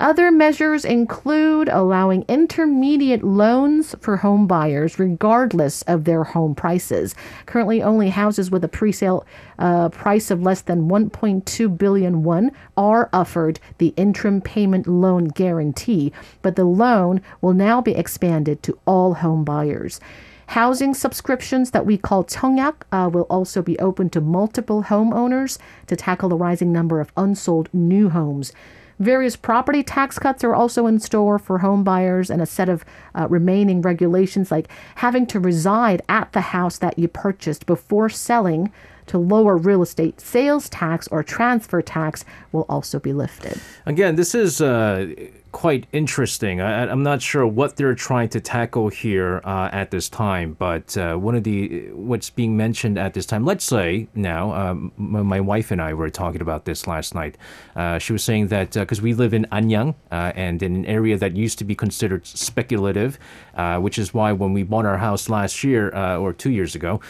Other 0.00 0.30
measures 0.30 0.84
include 0.84 1.68
allowing 1.68 2.24
intermediate 2.28 3.24
loans 3.24 3.96
for 4.00 4.18
home 4.18 4.46
buyers 4.46 4.96
regardless 4.96 5.82
of 5.82 6.04
their 6.04 6.22
home 6.22 6.54
prices. 6.54 7.16
Currently, 7.46 7.82
only 7.82 8.10
houses 8.10 8.48
with 8.48 8.62
a 8.62 8.68
pre-sale 8.68 9.26
uh, 9.58 9.88
price 9.88 10.30
of 10.30 10.40
less 10.40 10.60
than 10.60 10.88
1.2 10.88 11.76
billion 11.76 12.22
won 12.22 12.52
are 12.76 13.08
offered 13.12 13.58
the 13.78 13.92
interim 13.96 14.40
payment 14.40 14.86
loan 14.86 15.24
guarantee, 15.24 16.12
but 16.42 16.54
the 16.54 16.64
loan 16.64 17.20
will 17.40 17.54
now 17.54 17.80
be 17.80 17.96
expanded 17.96 18.62
to 18.62 18.78
all 18.86 19.14
home 19.14 19.42
buyers. 19.42 19.98
Housing 20.46 20.94
subscriptions 20.94 21.72
that 21.72 21.84
we 21.84 21.98
call 21.98 22.22
Cheongyak 22.24 22.82
uh, 22.92 23.10
will 23.12 23.26
also 23.28 23.62
be 23.62 23.78
open 23.80 24.10
to 24.10 24.20
multiple 24.20 24.84
homeowners 24.84 25.58
to 25.88 25.96
tackle 25.96 26.28
the 26.28 26.36
rising 26.36 26.72
number 26.72 27.00
of 27.00 27.12
unsold 27.16 27.68
new 27.74 28.10
homes. 28.10 28.52
Various 28.98 29.36
property 29.36 29.82
tax 29.82 30.18
cuts 30.18 30.42
are 30.42 30.54
also 30.54 30.86
in 30.86 30.98
store 30.98 31.38
for 31.38 31.58
home 31.58 31.84
buyers 31.84 32.30
and 32.30 32.42
a 32.42 32.46
set 32.46 32.68
of 32.68 32.84
uh, 33.14 33.28
remaining 33.28 33.80
regulations 33.80 34.50
like 34.50 34.68
having 34.96 35.26
to 35.26 35.38
reside 35.38 36.02
at 36.08 36.32
the 36.32 36.40
house 36.40 36.78
that 36.78 36.98
you 36.98 37.06
purchased 37.06 37.66
before 37.66 38.08
selling 38.08 38.72
to 39.06 39.18
lower 39.18 39.56
real 39.56 39.82
estate 39.82 40.20
sales 40.20 40.68
tax 40.68 41.08
or 41.08 41.22
transfer 41.22 41.80
tax 41.80 42.24
will 42.52 42.66
also 42.68 42.98
be 42.98 43.12
lifted. 43.12 43.60
Again, 43.86 44.16
this 44.16 44.34
is 44.34 44.60
uh, 44.60 45.06
quite 45.52 45.86
interesting. 45.92 46.60
I, 46.60 46.90
am 46.90 47.02
not 47.02 47.22
sure 47.22 47.46
what 47.46 47.76
they're 47.76 47.94
trying 47.94 48.28
to 48.30 48.40
tackle 48.40 48.88
here 48.88 49.40
uh, 49.44 49.68
at 49.72 49.90
this 49.90 50.08
time, 50.08 50.54
but 50.58 50.96
uh, 50.96 51.16
one 51.16 51.34
of 51.34 51.44
the 51.44 51.90
what's 51.92 52.30
being 52.30 52.56
mentioned 52.56 52.98
at 52.98 53.14
this 53.14 53.26
time. 53.26 53.44
Let's 53.44 53.64
say 53.64 54.08
now, 54.14 54.52
um, 54.52 54.92
my 54.96 55.40
wife 55.40 55.70
and 55.70 55.80
I 55.80 55.94
were 55.94 56.10
talking 56.10 56.40
about 56.40 56.64
this 56.64 56.86
last 56.86 57.14
night. 57.14 57.36
Uh, 57.74 57.98
she 57.98 58.12
was 58.12 58.22
saying 58.22 58.48
that 58.48 58.72
because 58.72 59.00
uh, 59.00 59.02
we 59.02 59.14
live 59.14 59.34
in 59.34 59.46
Anyang 59.52 59.94
uh, 60.10 60.32
and 60.34 60.62
in 60.62 60.76
an 60.76 60.86
area 60.86 61.16
that 61.16 61.36
used 61.36 61.58
to 61.58 61.64
be 61.64 61.74
considered 61.74 62.26
speculative, 62.26 63.18
uh, 63.54 63.78
which 63.78 63.98
is 63.98 64.12
why 64.12 64.32
when 64.32 64.52
we 64.52 64.62
bought 64.62 64.86
our 64.86 64.98
house 64.98 65.28
last 65.28 65.64
year 65.64 65.88
or 65.94 66.32
two 66.32 66.50
years 66.50 66.74
ago, 66.74 67.00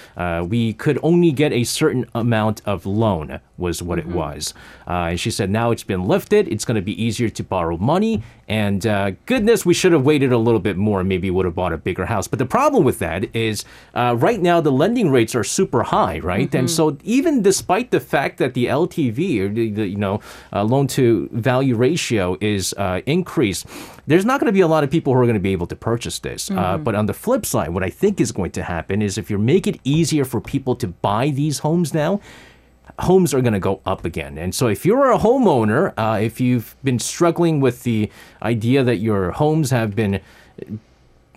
we 0.48 0.72
could 0.72 0.98
only 1.02 1.32
get 1.32 1.52
a 1.52 1.64
certain 1.64 2.06
amount 2.14 2.62
of 2.66 2.86
loan 2.86 3.40
was 3.56 3.82
what 3.82 3.98
mm-hmm. 3.98 4.10
it 4.10 4.16
was. 4.16 4.54
and 4.86 5.18
she 5.18 5.30
said 5.30 5.50
now 5.50 5.70
it's 5.70 5.82
been 5.82 6.04
lifted. 6.04 6.48
It's 6.48 6.64
going 6.64 6.76
to 6.76 6.82
be 6.82 7.02
easier 7.02 7.28
to 7.28 7.42
borrow 7.42 7.76
money 7.76 8.22
and 8.48 8.86
uh, 8.86 9.10
goodness, 9.26 9.66
we 9.66 9.74
should 9.74 9.92
have 9.92 10.06
waited 10.06 10.32
a 10.32 10.38
little 10.38 10.58
bit 10.58 10.78
more 10.78 11.00
and 11.00 11.08
maybe 11.08 11.30
would 11.30 11.44
have 11.44 11.54
bought 11.54 11.74
a 11.74 11.76
bigger 11.76 12.06
house. 12.06 12.26
But 12.26 12.38
the 12.38 12.46
problem 12.46 12.82
with 12.82 12.98
that 12.98 13.34
is 13.36 13.64
uh, 13.92 14.16
right 14.18 14.40
now 14.40 14.62
the 14.62 14.72
lending 14.72 15.10
rates 15.10 15.34
are 15.34 15.44
super 15.44 15.82
high, 15.82 16.18
right? 16.20 16.48
Mm-hmm. 16.48 16.56
And 16.56 16.70
so 16.70 16.96
even 17.04 17.42
despite 17.42 17.90
the 17.90 18.00
fact 18.00 18.38
that 18.38 18.54
the 18.54 18.64
LTV 18.64 19.40
or 19.40 19.48
the, 19.50 19.70
the 19.70 19.86
you 19.86 19.96
know 19.96 20.20
uh, 20.52 20.64
loan 20.64 20.86
to 20.88 21.28
value 21.32 21.76
ratio 21.76 22.38
is 22.40 22.72
uh, 22.78 23.02
increased, 23.04 23.66
there's 24.06 24.24
not 24.24 24.40
going 24.40 24.46
to 24.46 24.52
be 24.52 24.62
a 24.62 24.68
lot 24.68 24.82
of 24.82 24.90
people 24.90 25.12
who 25.12 25.20
are 25.20 25.26
going 25.26 25.34
to 25.34 25.40
be 25.40 25.52
able 25.52 25.66
to 25.66 25.76
purchase 25.76 26.18
this. 26.18 26.50
Uh, 26.50 26.54
mm-hmm. 26.54 26.84
but 26.84 26.94
on 26.94 27.04
the 27.04 27.14
flip 27.14 27.44
side, 27.44 27.68
what 27.68 27.82
I 27.82 27.90
think 27.90 28.18
is 28.18 28.32
going 28.32 28.52
to 28.52 28.62
happen 28.62 29.02
is 29.02 29.18
if 29.18 29.30
you 29.30 29.36
make 29.36 29.66
it 29.66 29.78
easier 29.84 30.24
for 30.24 30.40
people 30.40 30.74
to 30.76 30.88
buy 30.88 31.28
these 31.28 31.58
homes 31.58 31.92
now, 31.92 32.20
homes 33.00 33.32
are 33.34 33.40
going 33.40 33.52
to 33.52 33.60
go 33.60 33.80
up 33.86 34.04
again. 34.04 34.38
And 34.38 34.54
so, 34.54 34.66
if 34.68 34.84
you're 34.84 35.10
a 35.10 35.18
homeowner, 35.18 35.92
uh, 35.96 36.18
if 36.20 36.40
you've 36.40 36.76
been 36.82 36.98
struggling 36.98 37.60
with 37.60 37.82
the 37.82 38.10
idea 38.42 38.82
that 38.84 38.96
your 38.96 39.32
homes 39.32 39.70
have 39.70 39.94
been 39.94 40.20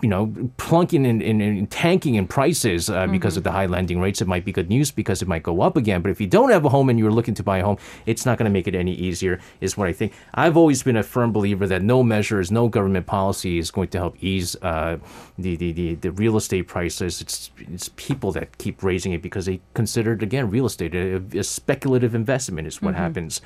you 0.02 0.10
know, 0.10 0.34
plunking 0.58 1.06
and, 1.06 1.22
and, 1.22 1.42
and 1.42 1.70
tanking 1.70 2.16
in 2.16 2.28
prices 2.28 2.90
uh, 2.90 3.04
mm-hmm. 3.04 3.12
because 3.12 3.38
of 3.38 3.44
the 3.44 3.52
high 3.52 3.68
lending 3.68 4.00
rates, 4.00 4.22
it 4.22 4.28
might 4.28 4.44
be 4.44 4.52
good 4.52 4.70
news 4.70 4.92
because 4.92 5.22
it 5.22 5.28
might 5.28 5.44
go 5.44 5.62
up 5.62 5.78
again. 5.78 6.02
But 6.02 6.12
if 6.12 6.20
you 6.20 6.28
don't 6.28 6.50
have 6.50 6.66
a 6.66 6.70
home 6.70 6.90
and 6.90 6.98
you're 6.98 7.12
looking 7.12 7.34
to 7.36 7.44
buy 7.44 7.60
a 7.60 7.64
home, 7.64 7.78
it's 8.06 8.26
not 8.26 8.38
going 8.38 8.46
to 8.46 8.52
make 8.52 8.68
it 8.68 8.76
any 8.76 8.94
easier, 8.94 9.40
is 9.60 9.78
what 9.78 9.88
I 9.88 9.94
think. 9.94 10.14
I've 10.34 10.58
always 10.58 10.84
been 10.84 10.98
a 10.98 11.04
firm 11.04 11.32
believer 11.32 11.68
that 11.68 11.84
no 11.84 12.04
measures, 12.04 12.52
no 12.52 12.68
government 12.68 13.06
policy 13.06 13.58
is 13.60 13.72
going 13.72 13.90
to 13.90 13.98
help 13.98 14.16
ease 14.22 14.56
uh, 14.62 14.98
the, 15.38 15.56
the, 15.56 15.72
the, 15.72 15.96
the, 15.96 16.12
real 16.12 16.38
estate 16.38 16.68
prices. 16.68 17.22
It's, 17.22 17.52
it's 17.58 17.90
people 17.96 18.32
that 18.34 18.58
keep 18.58 18.84
raising 18.84 19.14
it 19.14 19.22
because 19.22 19.46
they 19.46 19.62
consider 19.74 20.14
it, 20.14 20.24
again, 20.24 20.50
real 20.50 20.66
estate, 20.66 20.96
a, 20.96 21.22
a 21.38 21.44
speculative 21.44 22.16
investment 22.16 22.68
is 22.68 22.82
what 22.82 22.94
mm-hmm. 22.94 23.04
happens. 23.04 23.42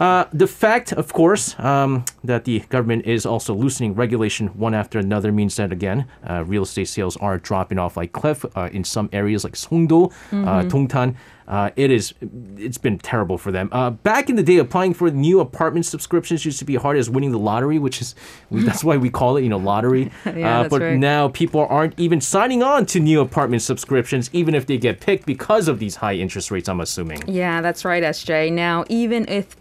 Uh, 0.00 0.24
the 0.32 0.46
fact, 0.46 0.92
of 0.94 1.12
course, 1.12 1.58
um, 1.60 2.06
that 2.24 2.44
the 2.46 2.60
government 2.70 3.04
is 3.04 3.26
also 3.26 3.54
loosening 3.54 3.94
regulation 3.94 4.48
one 4.48 4.72
after 4.72 4.98
another 4.98 5.30
means 5.30 5.56
that, 5.56 5.70
again, 5.70 6.06
uh, 6.28 6.42
real 6.46 6.62
estate 6.62 6.88
sales 6.88 7.18
are 7.18 7.36
dropping 7.36 7.78
off 7.78 7.98
like 7.98 8.10
cliff 8.12 8.46
uh, 8.56 8.70
in 8.72 8.82
some 8.82 9.10
areas 9.12 9.44
like 9.44 9.52
Songdo, 9.52 10.06
uh, 10.06 10.10
mm-hmm. 10.32 10.68
Dongtan. 10.68 11.16
Uh, 11.46 11.68
it 11.74 11.90
is, 11.90 12.14
it's 12.56 12.78
been 12.78 12.96
terrible 12.96 13.36
for 13.36 13.50
them. 13.50 13.68
Uh, 13.72 13.90
back 13.90 14.30
in 14.30 14.36
the 14.36 14.42
day, 14.42 14.58
applying 14.58 14.94
for 14.94 15.10
new 15.10 15.40
apartment 15.40 15.84
subscriptions 15.84 16.44
used 16.44 16.60
to 16.60 16.64
be 16.64 16.76
hard 16.76 16.96
as 16.96 17.10
winning 17.10 17.32
the 17.32 17.38
lottery, 17.38 17.76
which 17.76 18.00
is 18.00 18.14
that's 18.52 18.84
why 18.84 18.96
we 18.96 19.10
call 19.10 19.36
it, 19.36 19.42
you 19.42 19.48
know, 19.48 19.58
lottery. 19.58 20.12
yeah, 20.24 20.68
but 20.68 20.80
right. 20.80 20.96
now 20.96 21.28
people 21.28 21.66
aren't 21.68 21.98
even 21.98 22.20
signing 22.20 22.62
on 22.62 22.86
to 22.86 23.00
new 23.00 23.20
apartment 23.20 23.62
subscriptions, 23.62 24.30
even 24.32 24.54
if 24.54 24.66
they 24.66 24.78
get 24.78 25.00
picked 25.00 25.26
because 25.26 25.66
of 25.66 25.80
these 25.80 25.96
high 25.96 26.14
interest 26.14 26.52
rates. 26.52 26.68
I'm 26.68 26.80
assuming. 26.80 27.26
Yeah, 27.26 27.60
that's 27.60 27.84
right, 27.84 28.02
SJ. 28.04 28.52
Now, 28.52 28.84
even 28.88 29.28
if 29.28 29.59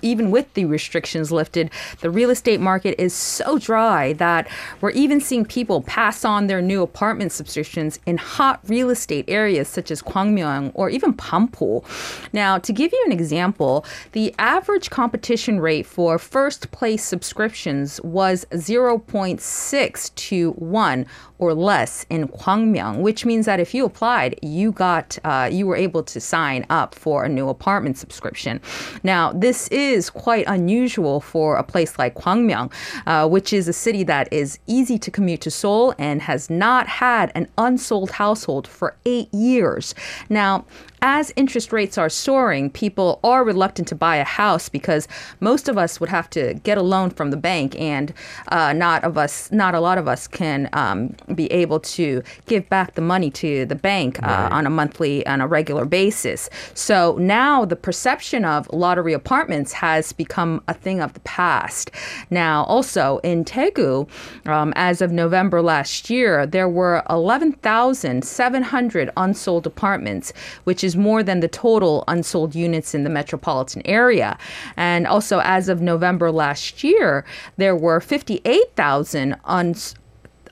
even 0.00 0.30
with 0.30 0.52
the 0.54 0.64
restrictions 0.64 1.30
lifted, 1.30 1.70
the 2.00 2.10
real 2.10 2.30
estate 2.30 2.60
market 2.60 3.00
is 3.00 3.12
so 3.12 3.58
dry 3.58 4.12
that 4.14 4.48
we're 4.80 4.90
even 4.90 5.20
seeing 5.20 5.44
people 5.44 5.82
pass 5.82 6.24
on 6.24 6.46
their 6.46 6.62
new 6.62 6.82
apartment 6.82 7.32
subscriptions 7.32 7.98
in 8.06 8.16
hot 8.16 8.60
real 8.66 8.90
estate 8.90 9.24
areas 9.28 9.68
such 9.68 9.90
as 9.90 10.02
Gwangmyeong 10.02 10.72
or 10.74 10.88
even 10.90 11.12
Pampo. 11.12 11.84
Now, 12.32 12.58
to 12.58 12.72
give 12.72 12.92
you 12.92 13.02
an 13.06 13.12
example, 13.12 13.84
the 14.12 14.34
average 14.38 14.90
competition 14.90 15.60
rate 15.60 15.86
for 15.86 16.18
first 16.18 16.70
place 16.70 17.04
subscriptions 17.04 18.00
was 18.02 18.44
0.6 18.52 20.14
to 20.14 20.50
1 20.52 21.06
or 21.42 21.54
less 21.54 22.06
in 22.08 22.28
Gwangmyeong, 22.28 22.98
which 22.98 23.26
means 23.26 23.46
that 23.46 23.58
if 23.58 23.74
you 23.74 23.84
applied, 23.84 24.38
you 24.42 24.70
got 24.70 25.18
uh, 25.24 25.48
you 25.50 25.66
were 25.66 25.74
able 25.74 26.04
to 26.04 26.20
sign 26.20 26.64
up 26.70 26.94
for 26.94 27.24
a 27.24 27.28
new 27.28 27.48
apartment 27.48 27.98
subscription. 27.98 28.60
Now, 29.02 29.32
this 29.32 29.66
is 29.68 30.08
quite 30.08 30.44
unusual 30.46 31.20
for 31.20 31.56
a 31.56 31.64
place 31.64 31.98
like 31.98 32.14
Gwangmyeong, 32.14 32.72
uh, 33.06 33.28
which 33.28 33.52
is 33.52 33.66
a 33.66 33.72
city 33.72 34.04
that 34.04 34.32
is 34.32 34.60
easy 34.68 34.98
to 35.00 35.10
commute 35.10 35.40
to 35.40 35.50
Seoul 35.50 35.94
and 35.98 36.22
has 36.22 36.48
not 36.48 36.86
had 36.86 37.32
an 37.34 37.48
unsold 37.58 38.12
household 38.12 38.68
for 38.68 38.94
eight 39.04 39.32
years. 39.34 39.96
Now, 40.28 40.64
as 41.02 41.32
interest 41.34 41.72
rates 41.72 41.98
are 41.98 42.08
soaring, 42.08 42.70
people 42.70 43.18
are 43.24 43.44
reluctant 43.44 43.88
to 43.88 43.96
buy 43.96 44.16
a 44.16 44.24
house 44.24 44.68
because 44.68 45.08
most 45.40 45.68
of 45.68 45.76
us 45.76 45.98
would 45.98 46.08
have 46.08 46.30
to 46.30 46.54
get 46.62 46.78
a 46.78 46.82
loan 46.82 47.10
from 47.10 47.30
the 47.30 47.36
bank, 47.36 47.78
and 47.78 48.14
uh, 48.48 48.72
not 48.72 49.02
of 49.02 49.18
us, 49.18 49.50
not 49.50 49.74
a 49.74 49.80
lot 49.80 49.98
of 49.98 50.06
us 50.06 50.28
can 50.28 50.68
um, 50.72 51.14
be 51.34 51.50
able 51.52 51.80
to 51.80 52.22
give 52.46 52.68
back 52.68 52.94
the 52.94 53.00
money 53.00 53.30
to 53.30 53.66
the 53.66 53.74
bank 53.74 54.22
uh, 54.22 54.26
right. 54.26 54.52
on 54.52 54.64
a 54.64 54.70
monthly, 54.70 55.26
on 55.26 55.40
a 55.40 55.46
regular 55.46 55.84
basis. 55.84 56.48
So 56.74 57.16
now 57.18 57.64
the 57.64 57.74
perception 57.74 58.44
of 58.44 58.72
lottery 58.72 59.12
apartments 59.12 59.72
has 59.72 60.12
become 60.12 60.62
a 60.68 60.74
thing 60.74 61.00
of 61.00 61.14
the 61.14 61.20
past. 61.20 61.90
Now, 62.30 62.62
also 62.64 63.18
in 63.24 63.44
Daegu, 63.44 64.08
um, 64.46 64.72
as 64.76 65.02
of 65.02 65.10
November 65.10 65.62
last 65.62 66.10
year, 66.10 66.46
there 66.46 66.68
were 66.68 67.02
11,700 67.10 69.10
unsold 69.16 69.66
apartments, 69.66 70.32
which 70.62 70.84
is 70.84 70.91
is 70.92 70.96
more 70.96 71.22
than 71.22 71.40
the 71.40 71.48
total 71.48 72.04
unsold 72.06 72.54
units 72.54 72.94
in 72.94 73.04
the 73.04 73.10
metropolitan 73.10 73.82
area. 73.84 74.36
And 74.76 75.06
also, 75.06 75.40
as 75.40 75.68
of 75.68 75.80
November 75.80 76.30
last 76.30 76.84
year, 76.84 77.24
there 77.56 77.76
were 77.76 78.00
58,000 78.00 79.36
uns- 79.44 79.94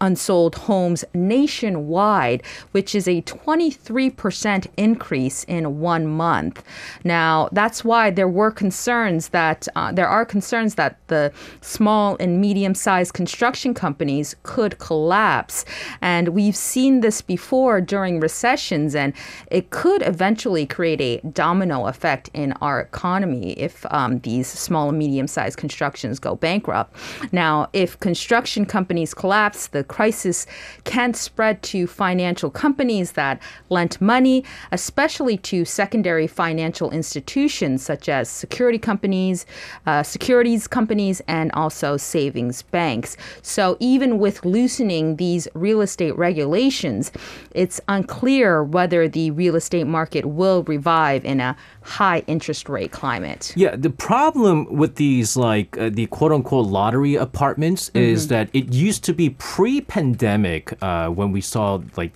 unsold 0.00 0.54
homes 0.54 1.04
nationwide, 1.14 2.42
which 2.72 2.94
is 2.94 3.06
a 3.06 3.22
23% 3.22 4.66
increase 4.76 5.44
in 5.44 5.80
one 5.80 6.06
month. 6.06 6.62
Now, 7.04 7.48
that's 7.52 7.84
why 7.84 8.10
there 8.10 8.28
were 8.28 8.50
concerns 8.50 9.28
that 9.28 9.68
uh, 9.76 9.92
there 9.92 10.08
are 10.08 10.24
concerns 10.24 10.74
that 10.76 10.96
the 11.08 11.32
small 11.60 12.16
and 12.20 12.40
medium 12.40 12.74
sized 12.74 13.14
construction 13.14 13.74
companies 13.74 14.36
could 14.42 14.78
collapse. 14.78 15.64
And 16.00 16.28
we've 16.28 16.56
seen 16.56 17.00
this 17.00 17.20
before 17.20 17.80
during 17.80 18.20
recessions, 18.20 18.94
and 18.94 19.12
it 19.50 19.70
could 19.70 20.02
eventually 20.06 20.66
create 20.66 21.00
a 21.00 21.20
domino 21.28 21.86
effect 21.86 22.30
in 22.34 22.52
our 22.60 22.80
economy 22.80 23.52
if 23.52 23.84
um, 23.90 24.18
these 24.20 24.46
small 24.46 24.88
and 24.88 24.98
medium 24.98 25.26
sized 25.26 25.58
constructions 25.58 26.18
go 26.18 26.36
bankrupt. 26.36 26.94
Now, 27.32 27.68
if 27.72 27.98
construction 28.00 28.66
companies 28.66 29.14
collapse, 29.14 29.68
the 29.68 29.84
crisis 29.90 30.46
can 30.84 31.12
spread 31.12 31.62
to 31.64 31.86
financial 31.86 32.48
companies 32.48 33.12
that 33.12 33.42
lent 33.68 34.00
money, 34.00 34.44
especially 34.72 35.36
to 35.36 35.64
secondary 35.64 36.28
financial 36.28 36.90
institutions 36.92 37.82
such 37.84 38.08
as 38.08 38.30
security 38.30 38.78
companies, 38.78 39.44
uh, 39.86 40.02
securities 40.02 40.68
companies, 40.68 41.20
and 41.26 41.50
also 41.52 41.96
savings 41.96 42.62
banks. 42.62 43.16
So 43.42 43.76
even 43.80 44.18
with 44.18 44.44
loosening 44.44 45.16
these 45.16 45.48
real 45.54 45.80
estate 45.80 46.16
regulations, 46.16 47.10
it's 47.50 47.80
unclear 47.88 48.62
whether 48.62 49.08
the 49.08 49.32
real 49.32 49.56
estate 49.56 49.88
market 49.88 50.24
will 50.24 50.62
revive 50.62 51.24
in 51.24 51.40
a 51.40 51.56
high 51.82 52.22
interest 52.26 52.68
rate 52.68 52.92
climate. 52.92 53.52
Yeah, 53.56 53.76
the 53.76 53.90
problem 53.90 54.66
with 54.76 54.96
these 54.96 55.36
like 55.36 55.76
uh, 55.78 55.90
the 55.90 56.06
quote 56.06 56.32
unquote 56.32 56.66
lottery 56.66 57.14
apartments 57.14 57.88
mm-hmm. 57.90 57.98
is 57.98 58.28
that 58.28 58.50
it 58.52 58.72
used 58.72 59.04
to 59.04 59.14
be 59.14 59.30
pre-pandemic 59.30 60.76
uh, 60.82 61.08
when 61.08 61.32
we 61.32 61.40
saw 61.40 61.80
like 61.96 62.12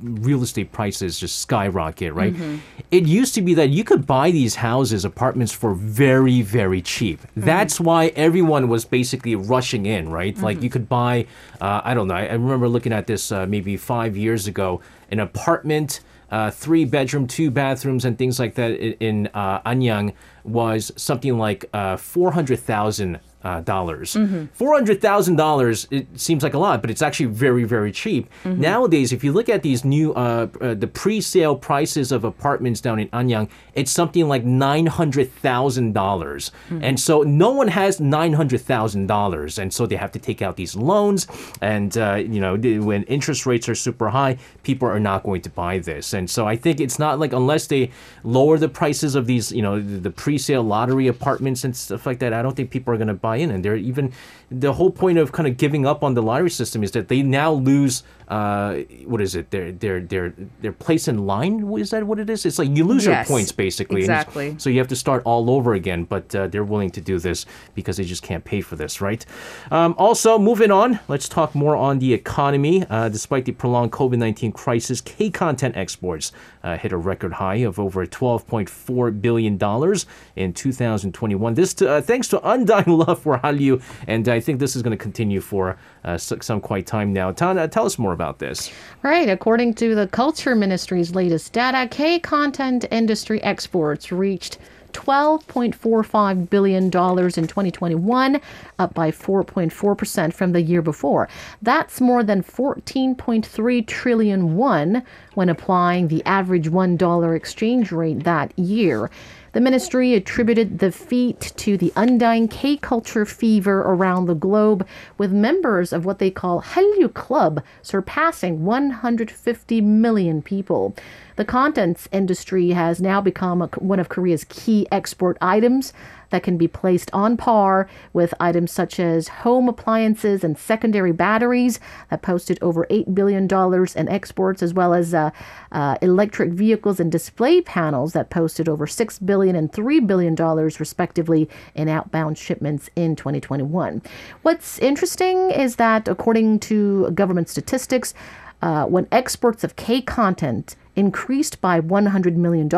real 0.00 0.42
estate 0.42 0.72
prices 0.72 1.18
just 1.18 1.38
skyrocket, 1.38 2.12
right? 2.12 2.34
Mm-hmm. 2.34 2.56
It 2.90 3.06
used 3.06 3.34
to 3.34 3.42
be 3.42 3.54
that 3.54 3.70
you 3.70 3.84
could 3.84 4.06
buy 4.06 4.30
these 4.30 4.56
houses, 4.56 5.04
apartments 5.04 5.52
for 5.52 5.74
very, 5.74 6.42
very 6.42 6.82
cheap. 6.82 7.20
Mm-hmm. 7.20 7.40
That's 7.42 7.80
why 7.80 8.06
everyone 8.08 8.68
was 8.68 8.84
basically 8.84 9.34
rushing 9.36 9.86
in, 9.86 10.10
right? 10.10 10.34
Mm-hmm. 10.34 10.44
Like 10.44 10.62
you 10.62 10.70
could 10.70 10.88
buy, 10.88 11.26
uh, 11.60 11.80
I 11.84 11.94
don't 11.94 12.08
know, 12.08 12.14
I, 12.14 12.26
I 12.26 12.32
remember 12.32 12.68
looking 12.68 12.92
at 12.92 13.06
this 13.06 13.32
uh, 13.32 13.46
maybe 13.46 13.76
five 13.76 14.16
years 14.16 14.46
ago, 14.46 14.80
an 15.10 15.20
apartment 15.20 16.00
uh, 16.30 16.50
three 16.50 16.84
bedroom, 16.84 17.26
two 17.26 17.50
bathrooms, 17.50 18.04
and 18.04 18.18
things 18.18 18.38
like 18.38 18.54
that 18.54 18.72
in 19.02 19.28
uh, 19.34 19.60
Anyang 19.62 20.14
was 20.44 20.92
something 20.96 21.38
like 21.38 21.64
uh, 21.72 21.96
400,000 21.96 23.16
uh, 23.16 23.18
dollars. 23.64 24.14
Mm-hmm. 24.14 24.46
Four 24.52 24.74
hundred 24.74 25.00
thousand 25.00 25.36
dollars. 25.36 25.86
It 25.90 26.06
seems 26.18 26.42
like 26.42 26.54
a 26.54 26.58
lot, 26.58 26.80
but 26.80 26.90
it's 26.90 27.02
actually 27.02 27.26
very 27.26 27.64
very 27.64 27.92
cheap 27.92 28.28
mm-hmm. 28.44 28.60
nowadays. 28.60 29.12
If 29.12 29.22
you 29.22 29.32
look 29.32 29.48
at 29.48 29.62
these 29.62 29.84
new 29.84 30.12
uh, 30.14 30.48
uh, 30.60 30.74
the 30.74 30.86
pre-sale 30.86 31.56
prices 31.56 32.12
of 32.12 32.24
apartments 32.24 32.80
down 32.80 32.98
in 32.98 33.08
Anyang, 33.08 33.48
it's 33.74 33.90
something 33.90 34.28
like 34.28 34.44
nine 34.44 34.86
hundred 34.86 35.32
thousand 35.32 35.92
dollars, 35.92 36.50
mm-hmm. 36.68 36.82
and 36.82 36.98
so 36.98 37.22
no 37.22 37.50
one 37.50 37.68
has 37.68 38.00
nine 38.00 38.32
hundred 38.32 38.60
thousand 38.62 39.06
dollars, 39.06 39.58
and 39.58 39.72
so 39.72 39.86
they 39.86 39.96
have 39.96 40.12
to 40.12 40.18
take 40.18 40.42
out 40.42 40.56
these 40.56 40.74
loans, 40.74 41.26
and 41.60 41.96
uh, 41.98 42.14
you 42.14 42.40
know 42.40 42.56
when 42.56 43.04
interest 43.04 43.46
rates 43.46 43.68
are 43.68 43.74
super 43.74 44.08
high, 44.08 44.36
people 44.62 44.88
are 44.88 45.00
not 45.00 45.22
going 45.22 45.42
to 45.42 45.50
buy 45.50 45.78
this, 45.78 46.14
and 46.14 46.28
so 46.28 46.46
I 46.46 46.56
think 46.56 46.80
it's 46.80 46.98
not 46.98 47.18
like 47.18 47.32
unless 47.32 47.66
they 47.66 47.90
lower 48.22 48.58
the 48.58 48.68
prices 48.68 49.14
of 49.14 49.26
these 49.26 49.52
you 49.52 49.62
know 49.62 49.80
the 49.80 50.10
pre-sale 50.10 50.62
lottery 50.62 51.08
apartments 51.08 51.64
and 51.64 51.76
stuff 51.76 52.06
like 52.06 52.18
that. 52.20 52.32
I 52.32 52.42
don't 52.42 52.56
think 52.56 52.70
people 52.70 52.94
are 52.94 52.96
going 52.96 53.08
to 53.08 53.14
buy 53.14 53.33
buy 53.34 53.42
in. 53.42 53.50
And 53.50 53.64
they're 53.64 53.76
even 53.76 54.12
the 54.50 54.74
whole 54.74 54.90
point 54.90 55.18
of 55.18 55.32
kind 55.32 55.48
of 55.48 55.56
giving 55.56 55.86
up 55.86 56.02
on 56.02 56.14
the 56.14 56.22
lottery 56.22 56.50
system 56.50 56.82
is 56.82 56.92
that 56.92 57.08
they 57.08 57.22
now 57.22 57.52
lose 57.52 58.02
uh, 58.28 58.76
what 59.06 59.20
is 59.20 59.34
it? 59.34 59.50
Their 59.50 59.72
their 59.72 60.00
their 60.00 60.34
their 60.60 60.72
place 60.72 61.08
in 61.08 61.26
line. 61.26 61.70
Is 61.78 61.90
that 61.90 62.04
what 62.04 62.18
it 62.18 62.30
is? 62.30 62.46
It's 62.46 62.58
like 62.58 62.74
you 62.74 62.84
lose 62.84 63.04
yes, 63.04 63.28
your 63.28 63.36
points 63.36 63.52
basically. 63.52 64.00
Exactly. 64.00 64.54
So 64.58 64.70
you 64.70 64.78
have 64.78 64.88
to 64.88 64.96
start 64.96 65.22
all 65.24 65.50
over 65.50 65.74
again. 65.74 66.04
But 66.04 66.34
uh, 66.34 66.48
they're 66.48 66.64
willing 66.64 66.90
to 66.92 67.00
do 67.00 67.18
this 67.18 67.46
because 67.74 67.96
they 67.96 68.04
just 68.04 68.22
can't 68.22 68.44
pay 68.44 68.60
for 68.60 68.76
this, 68.76 69.00
right? 69.00 69.24
Um, 69.70 69.94
also, 69.98 70.38
moving 70.38 70.70
on, 70.70 71.00
let's 71.08 71.28
talk 71.28 71.54
more 71.54 71.76
on 71.76 71.98
the 71.98 72.12
economy. 72.12 72.84
Uh, 72.88 73.08
despite 73.08 73.44
the 73.44 73.52
prolonged 73.52 73.92
COVID 73.92 74.18
nineteen 74.18 74.52
crisis, 74.52 75.00
K 75.00 75.30
content 75.30 75.76
exports 75.76 76.32
uh, 76.62 76.76
hit 76.78 76.92
a 76.92 76.96
record 76.96 77.34
high 77.34 77.56
of 77.56 77.78
over 77.78 78.06
twelve 78.06 78.46
point 78.46 78.68
four 78.70 79.10
billion 79.10 79.56
dollars 79.58 80.06
in 80.36 80.52
2021. 80.52 81.54
This 81.54 81.74
to, 81.74 81.90
uh, 81.90 82.00
thanks 82.00 82.28
to 82.28 82.48
undying 82.48 82.86
love 82.86 83.20
for 83.20 83.38
Hallyu, 83.38 83.82
and 84.06 84.26
I 84.28 84.40
think 84.40 84.60
this 84.60 84.74
is 84.74 84.82
going 84.82 84.96
to 84.96 85.02
continue 85.02 85.40
for 85.40 85.78
uh, 86.04 86.16
some 86.16 86.60
quite 86.60 86.86
time 86.86 87.12
now. 87.12 87.30
Tana, 87.32 87.68
tell 87.68 87.86
us 87.86 87.98
more 87.98 88.13
about 88.14 88.38
this. 88.38 88.72
Right. 89.02 89.28
According 89.28 89.74
to 89.74 89.94
the 89.94 90.06
Culture 90.06 90.54
Ministry's 90.54 91.14
latest 91.14 91.52
data, 91.52 91.86
K 91.90 92.18
content 92.18 92.86
industry 92.90 93.42
exports 93.42 94.10
reached 94.10 94.56
$12.45 94.94 96.48
billion 96.48 96.84
in 96.84 96.90
2021, 96.90 98.40
up 98.78 98.94
by 98.94 99.10
4.4% 99.10 100.32
from 100.32 100.52
the 100.52 100.62
year 100.62 100.80
before. 100.80 101.28
That's 101.60 102.00
more 102.00 102.22
than 102.22 102.42
14.3 102.42 103.86
trillion 103.86 104.56
won 104.56 105.02
when 105.34 105.48
applying 105.48 106.08
the 106.08 106.24
average 106.24 106.70
$1 106.70 107.36
exchange 107.36 107.92
rate 107.92 108.24
that 108.24 108.58
year. 108.58 109.10
The 109.54 109.60
ministry 109.60 110.14
attributed 110.14 110.80
the 110.80 110.90
feat 110.90 111.52
to 111.58 111.76
the 111.76 111.92
undying 111.94 112.48
K 112.48 112.76
culture 112.76 113.24
fever 113.24 113.82
around 113.82 114.26
the 114.26 114.34
globe, 114.34 114.84
with 115.16 115.30
members 115.30 115.92
of 115.92 116.04
what 116.04 116.18
they 116.18 116.32
call 116.32 116.60
Hallyu 116.60 117.14
Club 117.14 117.62
surpassing 117.80 118.64
150 118.64 119.80
million 119.80 120.42
people. 120.42 120.96
The 121.36 121.44
contents 121.44 122.08
industry 122.10 122.70
has 122.70 123.00
now 123.00 123.20
become 123.20 123.60
one 123.78 124.00
of 124.00 124.08
Korea's 124.08 124.44
key 124.48 124.88
export 124.90 125.38
items 125.40 125.92
that 126.34 126.42
can 126.42 126.56
be 126.58 126.66
placed 126.66 127.08
on 127.12 127.36
par 127.36 127.88
with 128.12 128.34
items 128.40 128.72
such 128.72 128.98
as 128.98 129.28
home 129.28 129.68
appliances 129.68 130.42
and 130.42 130.58
secondary 130.58 131.12
batteries 131.12 131.78
that 132.10 132.22
posted 132.22 132.58
over 132.60 132.88
$8 132.90 133.14
billion 133.14 133.48
in 133.96 134.08
exports, 134.08 134.60
as 134.60 134.74
well 134.74 134.94
as 134.94 135.14
uh, 135.14 135.30
uh, 135.70 135.96
electric 136.02 136.50
vehicles 136.50 136.98
and 136.98 137.12
display 137.12 137.60
panels 137.60 138.14
that 138.14 138.30
posted 138.30 138.68
over 138.68 138.84
$6 138.84 139.24
billion 139.24 139.54
and 139.54 139.70
$3 139.70 140.04
billion, 140.04 140.34
respectively, 140.34 141.48
in 141.76 141.88
outbound 141.88 142.36
shipments 142.36 142.90
in 142.96 143.14
2021. 143.14 144.02
What's 144.42 144.80
interesting 144.80 145.52
is 145.52 145.76
that, 145.76 146.08
according 146.08 146.58
to 146.60 147.12
government 147.12 147.48
statistics, 147.48 148.12
uh, 148.60 148.86
when 148.86 149.06
exports 149.12 149.62
of 149.62 149.76
K 149.76 150.00
content 150.00 150.74
increased 150.96 151.60
by 151.60 151.80
$100 151.80 152.36
million, 152.36 152.68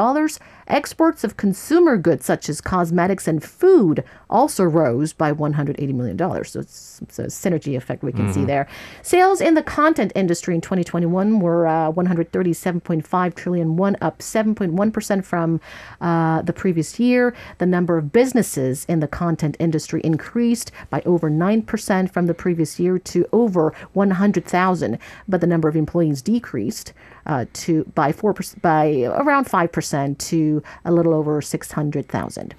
Exports 0.68 1.22
of 1.22 1.36
consumer 1.36 1.96
goods 1.96 2.26
such 2.26 2.48
as 2.48 2.60
cosmetics 2.60 3.28
and 3.28 3.42
food 3.42 4.02
also 4.28 4.64
rose 4.64 5.12
by 5.12 5.32
$180 5.32 5.94
million. 5.94 6.18
So 6.18 6.58
it's, 6.58 7.00
it's 7.02 7.18
a 7.20 7.26
synergy 7.26 7.76
effect 7.76 8.02
we 8.02 8.10
can 8.10 8.22
mm-hmm. 8.22 8.32
see 8.32 8.44
there. 8.44 8.66
Sales 9.00 9.40
in 9.40 9.54
the 9.54 9.62
content 9.62 10.10
industry 10.16 10.56
in 10.56 10.60
2021 10.60 11.38
were 11.38 11.68
uh, 11.68 11.92
137.5 11.92 13.34
trillion, 13.36 13.76
one 13.76 13.96
up 14.00 14.18
7.1% 14.18 15.24
from 15.24 15.60
uh, 16.00 16.42
the 16.42 16.52
previous 16.52 16.98
year. 16.98 17.32
The 17.58 17.66
number 17.66 17.96
of 17.96 18.12
businesses 18.12 18.84
in 18.86 18.98
the 18.98 19.08
content 19.08 19.56
industry 19.60 20.00
increased 20.02 20.72
by 20.90 21.00
over 21.02 21.30
9% 21.30 22.10
from 22.10 22.26
the 22.26 22.34
previous 22.34 22.80
year 22.80 22.98
to 22.98 23.24
over 23.32 23.72
100,000, 23.92 24.98
but 25.28 25.40
the 25.40 25.46
number 25.46 25.68
of 25.68 25.76
employees 25.76 26.22
decreased 26.22 26.92
uh, 27.26 27.44
to 27.52 27.84
by 27.94 28.12
four 28.12 28.34
by 28.62 29.04
around 29.04 29.44
five 29.44 29.72
percent 29.72 30.18
to 30.18 30.62
a 30.84 30.92
little 30.92 31.14
over 31.14 31.40
six 31.40 31.72
hundred 31.72 32.08
thousand. 32.08 32.54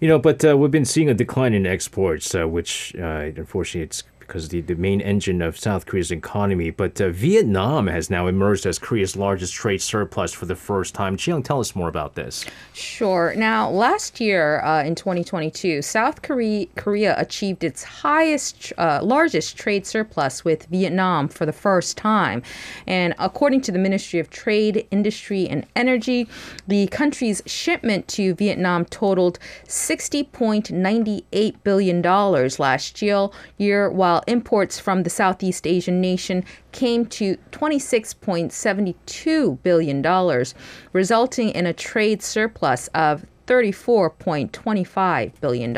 You 0.00 0.08
know, 0.08 0.18
but 0.18 0.44
uh, 0.44 0.56
we've 0.56 0.70
been 0.70 0.84
seeing 0.84 1.08
a 1.10 1.14
decline 1.14 1.52
in 1.52 1.66
exports, 1.66 2.34
uh, 2.34 2.48
which 2.48 2.94
uh, 2.96 3.30
unfortunately 3.36 3.82
it's 3.82 4.02
because 4.30 4.48
the, 4.50 4.60
the 4.60 4.76
main 4.76 5.00
engine 5.00 5.42
of 5.42 5.58
South 5.58 5.86
Korea's 5.86 6.12
economy. 6.12 6.70
But 6.70 7.00
uh, 7.00 7.08
Vietnam 7.10 7.88
has 7.88 8.10
now 8.10 8.28
emerged 8.28 8.64
as 8.64 8.78
Korea's 8.78 9.16
largest 9.16 9.54
trade 9.54 9.82
surplus 9.82 10.32
for 10.32 10.46
the 10.46 10.54
first 10.54 10.94
time. 10.94 11.16
Chiang, 11.16 11.42
tell 11.42 11.58
us 11.58 11.74
more 11.74 11.88
about 11.88 12.14
this. 12.14 12.46
Sure. 12.72 13.34
Now, 13.36 13.68
last 13.68 14.20
year 14.20 14.60
uh, 14.60 14.84
in 14.84 14.94
2022, 14.94 15.82
South 15.82 16.22
Korea, 16.22 16.66
Korea 16.76 17.16
achieved 17.18 17.64
its 17.64 17.82
highest, 17.82 18.72
uh, 18.78 19.00
largest 19.02 19.56
trade 19.56 19.84
surplus 19.84 20.44
with 20.44 20.66
Vietnam 20.66 21.26
for 21.26 21.44
the 21.44 21.52
first 21.52 21.96
time. 21.96 22.44
And 22.86 23.16
according 23.18 23.62
to 23.62 23.72
the 23.72 23.80
Ministry 23.80 24.20
of 24.20 24.30
Trade, 24.30 24.86
Industry, 24.92 25.48
and 25.48 25.66
Energy, 25.74 26.28
the 26.68 26.86
country's 26.86 27.42
shipment 27.46 28.06
to 28.08 28.34
Vietnam 28.34 28.84
totaled 28.84 29.40
$60.98 29.66 31.54
billion 31.64 32.00
last 32.00 33.02
year, 33.02 33.28
year, 33.58 33.90
while 33.90 34.19
imports 34.26 34.78
from 34.78 35.02
the 35.02 35.10
Southeast 35.10 35.66
Asian 35.66 36.00
nation 36.00 36.44
came 36.72 37.04
to 37.06 37.36
$26.72 37.52 39.62
billion, 39.62 40.44
resulting 40.92 41.50
in 41.50 41.66
a 41.66 41.72
trade 41.72 42.22
surplus 42.22 42.88
of 42.88 43.24
$34.25 43.50 45.32
billion. 45.40 45.72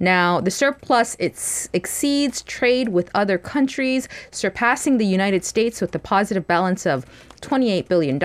Now, 0.00 0.40
the 0.40 0.50
surplus 0.50 1.14
exceeds 1.20 2.42
trade 2.42 2.88
with 2.88 3.10
other 3.14 3.36
countries, 3.36 4.08
surpassing 4.30 4.96
the 4.96 5.04
United 5.04 5.44
States 5.44 5.82
with 5.82 5.94
a 5.94 5.98
positive 5.98 6.46
balance 6.46 6.86
of 6.86 7.04
$28 7.42 7.88
billion, 7.88 8.18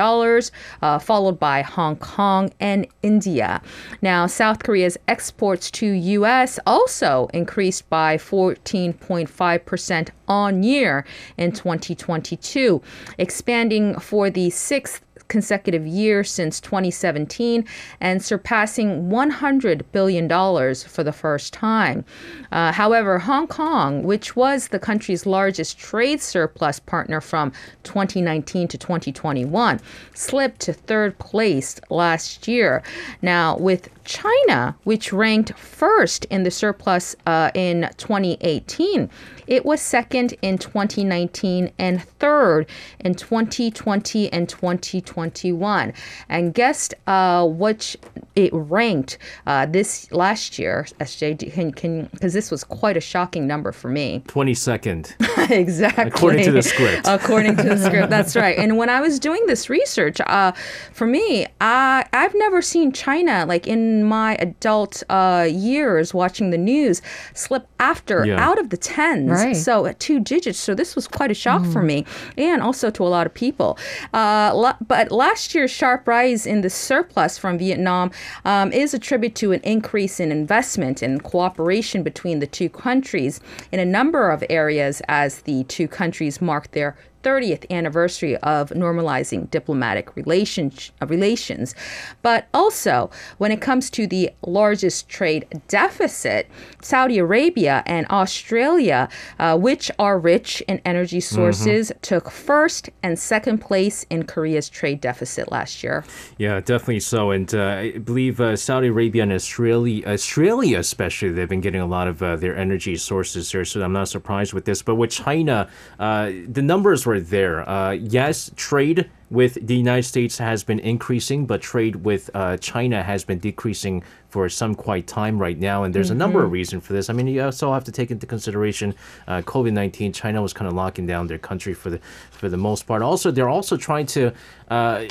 uh, 0.81 0.99
followed 0.99 1.37
by 1.39 1.61
Hong 1.61 1.97
Kong 1.97 2.51
and 2.61 2.87
India. 3.03 3.61
Now, 4.01 4.27
South 4.27 4.63
Korea's 4.63 4.97
exports 5.09 5.69
to 5.71 5.85
U.S. 5.85 6.59
also 6.65 7.27
increased 7.33 7.89
by 7.89 8.17
14.5% 8.17 10.09
on 10.29 10.63
year 10.63 11.05
in 11.37 11.51
2022, 11.51 12.81
expanding 13.17 13.99
for 13.99 14.29
the 14.29 14.49
sixth 14.49 15.01
consecutive 15.29 15.87
year 15.87 16.23
since 16.23 16.59
2017 16.59 17.63
and 18.01 18.21
surpassing 18.21 19.09
$100 19.09 19.83
billion 19.93 20.27
for 20.27 21.03
the 21.03 21.13
first 21.13 21.53
time. 21.53 22.03
Uh, 22.51 22.73
however, 22.73 23.19
Hong 23.19 23.47
Kong, 23.47 24.03
which 24.03 24.35
was 24.35 24.67
the 24.67 24.79
country's 24.79 25.25
largest 25.25 25.79
trade 25.79 26.21
surplus 26.21 26.79
partner 26.79 27.21
from 27.21 27.53
2019 27.83 28.67
to 28.67 28.77
2021, 28.77 29.79
slipped 30.13 30.59
to 30.61 30.73
third 30.73 31.17
place 31.19 31.79
last 31.89 32.47
year. 32.47 32.83
Now, 33.21 33.57
with 33.57 33.89
China, 34.09 34.75
which 34.85 35.13
ranked 35.13 35.55
first 35.55 36.25
in 36.31 36.41
the 36.41 36.49
surplus 36.49 37.15
uh, 37.27 37.51
in 37.53 37.87
2018, 37.97 39.07
it 39.45 39.65
was 39.65 39.81
second 39.81 40.33
in 40.41 40.57
2019 40.57 41.71
and 41.77 42.03
third 42.03 42.65
in 42.99 43.13
2020 43.13 44.33
and 44.33 44.49
2021. 44.49 45.93
And 46.27 46.53
guess 46.55 46.89
uh, 47.05 47.45
which 47.45 47.97
it 48.35 48.51
ranked 48.51 49.19
uh, 49.45 49.67
this 49.67 50.11
last 50.11 50.57
year, 50.57 50.87
SJ, 50.99 51.53
can, 51.53 51.71
can, 51.71 52.05
because 52.11 52.33
this 52.33 52.49
was 52.49 52.63
quite 52.63 52.97
a 52.97 53.01
shocking 53.01 53.45
number 53.45 53.71
for 53.71 53.89
me. 53.89 54.23
22nd. 54.27 55.51
exactly. 55.51 56.05
According 56.05 56.45
to 56.45 56.51
the 56.51 56.63
script. 56.63 57.01
According 57.07 57.57
to 57.57 57.63
the 57.63 57.77
script, 57.77 58.09
that's 58.09 58.35
right. 58.35 58.57
And 58.57 58.77
when 58.77 58.89
I 58.89 59.01
was 59.01 59.19
doing 59.19 59.45
this 59.45 59.69
research, 59.69 60.19
uh, 60.21 60.51
for 60.93 61.05
me, 61.05 61.45
I, 61.61 62.07
I've 62.11 62.33
never 62.33 62.61
seen 62.63 62.91
China, 62.91 63.45
like 63.47 63.67
in 63.67 63.98
my 64.03 64.35
adult 64.35 65.03
uh, 65.09 65.47
years 65.49 66.13
watching 66.13 66.49
the 66.49 66.57
news, 66.57 67.01
slip 67.33 67.67
after 67.79 68.25
yeah. 68.25 68.39
out 68.39 68.59
of 68.59 68.69
the 68.69 68.77
tens. 68.77 69.29
Right. 69.29 69.55
So 69.55 69.85
at 69.85 69.99
two 69.99 70.19
digits. 70.19 70.59
So 70.59 70.75
this 70.75 70.95
was 70.95 71.07
quite 71.07 71.31
a 71.31 71.33
shock 71.33 71.61
mm. 71.61 71.73
for 71.73 71.81
me 71.81 72.05
and 72.37 72.61
also 72.61 72.89
to 72.91 73.03
a 73.03 73.09
lot 73.09 73.25
of 73.25 73.33
people. 73.33 73.77
Uh, 74.13 74.73
but 74.87 75.11
last 75.11 75.55
year's 75.55 75.71
sharp 75.71 76.07
rise 76.07 76.45
in 76.45 76.61
the 76.61 76.69
surplus 76.69 77.37
from 77.37 77.57
Vietnam 77.57 78.11
um, 78.45 78.71
is 78.71 78.93
attributed 78.93 79.35
to 79.37 79.51
an 79.51 79.61
increase 79.61 80.19
in 80.19 80.31
investment 80.31 81.01
and 81.01 81.23
cooperation 81.23 82.03
between 82.03 82.39
the 82.39 82.47
two 82.47 82.69
countries 82.69 83.39
in 83.71 83.79
a 83.79 83.85
number 83.85 84.29
of 84.29 84.43
areas 84.49 85.01
as 85.07 85.41
the 85.41 85.63
two 85.65 85.87
countries 85.87 86.41
mark 86.41 86.71
their 86.71 86.95
30th 87.23 87.69
anniversary 87.69 88.35
of 88.37 88.69
normalizing 88.69 89.49
diplomatic 89.51 90.15
relations, 90.15 90.91
uh, 91.01 91.07
relations. 91.07 91.75
But 92.21 92.47
also, 92.53 93.09
when 93.37 93.51
it 93.51 93.61
comes 93.61 93.89
to 93.91 94.07
the 94.07 94.31
largest 94.45 95.09
trade 95.09 95.61
deficit, 95.67 96.47
Saudi 96.81 97.17
Arabia 97.17 97.83
and 97.85 98.05
Australia, 98.09 99.09
uh, 99.39 99.57
which 99.57 99.91
are 99.99 100.17
rich 100.19 100.61
in 100.67 100.81
energy 100.85 101.17
mm-hmm. 101.17 101.35
sources, 101.35 101.89
mm-hmm. 101.89 101.99
took 102.01 102.31
first 102.31 102.89
and 103.03 103.17
second 103.17 103.59
place 103.59 104.05
in 104.09 104.23
Korea's 104.23 104.69
trade 104.69 105.01
deficit 105.01 105.51
last 105.51 105.83
year. 105.83 106.05
Yeah, 106.37 106.59
definitely 106.59 107.01
so. 107.01 107.31
And 107.31 107.53
uh, 107.53 107.63
I 107.63 107.97
believe 107.97 108.39
uh, 108.39 108.55
Saudi 108.55 108.87
Arabia 108.87 109.23
and 109.23 109.33
Australia, 109.33 110.07
Australia 110.07 110.79
especially, 110.79 111.31
they've 111.31 111.49
been 111.49 111.61
getting 111.61 111.81
a 111.81 111.87
lot 111.87 112.07
of 112.07 112.21
uh, 112.23 112.35
their 112.35 112.55
energy 112.55 112.95
sources 112.95 113.51
here. 113.51 113.65
So 113.65 113.81
I'm 113.81 113.93
not 113.93 114.07
surprised 114.07 114.53
with 114.53 114.65
this. 114.65 114.81
But 114.81 114.95
with 114.95 115.11
China, 115.11 115.69
uh, 115.99 116.31
the 116.47 116.61
numbers 116.61 117.05
were 117.09 117.19
there. 117.19 117.67
Uh, 117.67 117.89
yes, 117.89 118.51
trade 118.55 119.09
with 119.31 119.57
the 119.65 119.75
United 119.75 120.03
States 120.03 120.37
has 120.37 120.63
been 120.63 120.79
increasing, 120.79 121.47
but 121.47 121.59
trade 121.59 121.95
with 122.05 122.29
uh, 122.35 122.55
China 122.57 123.01
has 123.01 123.23
been 123.23 123.39
decreasing 123.39 124.03
for 124.29 124.47
some 124.47 124.75
quite 124.75 125.07
time 125.07 125.39
right 125.39 125.57
now. 125.57 125.83
And 125.83 125.93
there's 125.93 126.07
mm-hmm. 126.07 126.15
a 126.15 126.17
number 126.19 126.39
of 126.39 126.45
mm-hmm. 126.45 126.53
reasons 126.53 126.85
for 126.85 126.93
this. 126.93 127.09
I 127.09 127.13
mean, 127.13 127.27
you 127.27 127.43
also 127.43 127.73
have 127.73 127.83
to 127.85 127.91
take 127.91 128.11
into 128.11 128.25
consideration 128.25 128.95
uh, 129.27 129.41
COVID 129.41 129.73
19. 129.73 130.13
China 130.13 130.41
was 130.41 130.53
kind 130.53 130.67
of 130.67 130.73
locking 130.73 131.05
down 131.05 131.27
their 131.27 131.39
country 131.39 131.73
for 131.73 131.89
the, 131.89 131.99
for 132.31 132.49
the 132.49 132.57
most 132.57 132.85
part. 132.87 133.01
Also, 133.01 133.31
they're 133.31 133.49
also 133.49 133.75
trying 133.75 134.05
to 134.07 134.31
uh, 134.69 135.05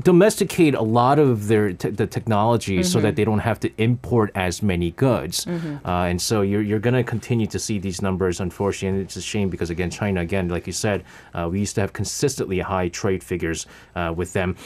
domesticate 0.00 0.74
a 0.74 0.82
lot 0.82 1.18
of 1.18 1.48
their 1.48 1.72
t- 1.72 1.90
the 1.90 2.06
technology 2.06 2.78
mm-hmm. 2.78 2.82
so 2.82 3.00
that 3.00 3.08
mm-hmm. 3.08 3.16
they 3.16 3.24
don't 3.24 3.40
have 3.40 3.60
to 3.60 3.70
import 3.76 4.30
as 4.34 4.62
many 4.62 4.90
goods. 4.92 5.44
Mm-hmm. 5.44 5.86
Uh, 5.86 6.04
and 6.04 6.20
so 6.20 6.40
you're, 6.40 6.62
you're 6.62 6.78
going 6.78 6.94
to 6.94 7.04
continue 7.04 7.46
to 7.46 7.58
see 7.58 7.78
these 7.78 8.00
numbers, 8.00 8.40
unfortunately. 8.40 8.98
And 8.98 9.06
it's 9.06 9.16
a 9.16 9.22
shame 9.22 9.50
because, 9.50 9.70
again, 9.70 9.90
China, 9.90 10.20
again, 10.20 10.48
like 10.48 10.66
you 10.66 10.72
said, 10.72 11.04
uh, 11.34 11.48
we 11.50 11.60
used 11.60 11.74
to 11.74 11.82
have 11.82 11.92
consistently 11.92 12.60
high 12.60 12.88
trade 12.88 13.22
figures 13.22 13.66
uh, 13.94 14.14
with 14.16 14.32
them. 14.32 14.56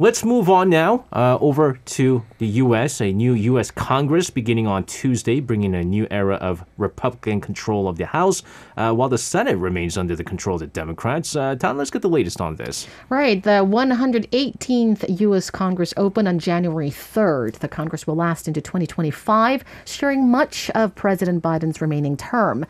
Let's 0.00 0.24
move 0.24 0.48
on 0.48 0.70
now 0.70 1.06
uh, 1.12 1.38
over 1.40 1.80
to 1.84 2.22
the 2.38 2.46
U.S. 2.46 3.00
A 3.00 3.12
new 3.12 3.32
U.S. 3.32 3.72
Congress 3.72 4.30
beginning 4.30 4.68
on 4.68 4.84
Tuesday, 4.84 5.40
bringing 5.40 5.74
a 5.74 5.82
new 5.82 6.06
era 6.08 6.36
of 6.36 6.64
Republican 6.76 7.40
control 7.40 7.88
of 7.88 7.98
the 7.98 8.06
House, 8.06 8.44
uh, 8.76 8.92
while 8.92 9.08
the 9.08 9.18
Senate 9.18 9.56
remains 9.56 9.98
under 9.98 10.14
the 10.14 10.22
control 10.22 10.54
of 10.54 10.60
the 10.60 10.68
Democrats. 10.68 11.34
Uh, 11.34 11.56
Tom, 11.56 11.78
let's 11.78 11.90
get 11.90 12.02
the 12.02 12.08
latest 12.08 12.40
on 12.40 12.54
this. 12.54 12.86
Right. 13.08 13.42
The 13.42 13.66
118th 13.66 15.18
U.S. 15.18 15.50
Congress 15.50 15.92
opened 15.96 16.28
on 16.28 16.38
January 16.38 16.90
3rd. 16.90 17.54
The 17.54 17.66
Congress 17.66 18.06
will 18.06 18.14
last 18.14 18.46
into 18.46 18.60
2025, 18.60 19.64
sharing 19.84 20.28
much 20.28 20.70
of 20.76 20.94
President 20.94 21.42
Biden's 21.42 21.80
remaining 21.80 22.16
term. 22.16 22.64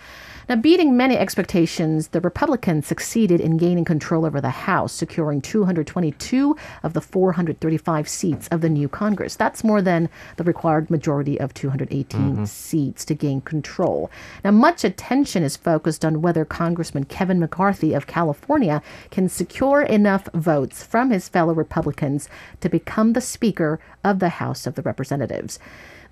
Now, 0.48 0.56
beating 0.56 0.96
many 0.96 1.18
expectations, 1.18 2.08
the 2.08 2.22
Republicans 2.22 2.86
succeeded 2.86 3.38
in 3.38 3.58
gaining 3.58 3.84
control 3.84 4.24
over 4.24 4.40
the 4.40 4.48
House, 4.48 4.94
securing 4.94 5.42
222 5.42 6.56
of 6.82 6.94
the 6.94 7.02
435 7.02 8.08
seats 8.08 8.48
of 8.48 8.62
the 8.62 8.70
new 8.70 8.88
Congress. 8.88 9.36
That's 9.36 9.62
more 9.62 9.82
than 9.82 10.08
the 10.38 10.44
required 10.44 10.88
majority 10.88 11.38
of 11.38 11.52
218 11.52 12.20
mm-hmm. 12.20 12.44
seats 12.46 13.04
to 13.04 13.14
gain 13.14 13.42
control. 13.42 14.10
Now, 14.42 14.52
much 14.52 14.84
attention 14.84 15.42
is 15.42 15.54
focused 15.54 16.02
on 16.02 16.22
whether 16.22 16.46
Congressman 16.46 17.04
Kevin 17.04 17.38
McCarthy 17.38 17.92
of 17.92 18.06
California 18.06 18.80
can 19.10 19.28
secure 19.28 19.82
enough 19.82 20.30
votes 20.32 20.82
from 20.82 21.10
his 21.10 21.28
fellow 21.28 21.52
Republicans 21.52 22.30
to 22.62 22.70
become 22.70 23.12
the 23.12 23.20
Speaker 23.20 23.80
of 24.02 24.18
the 24.18 24.30
House 24.30 24.66
of 24.66 24.76
the 24.76 24.82
Representatives. 24.82 25.58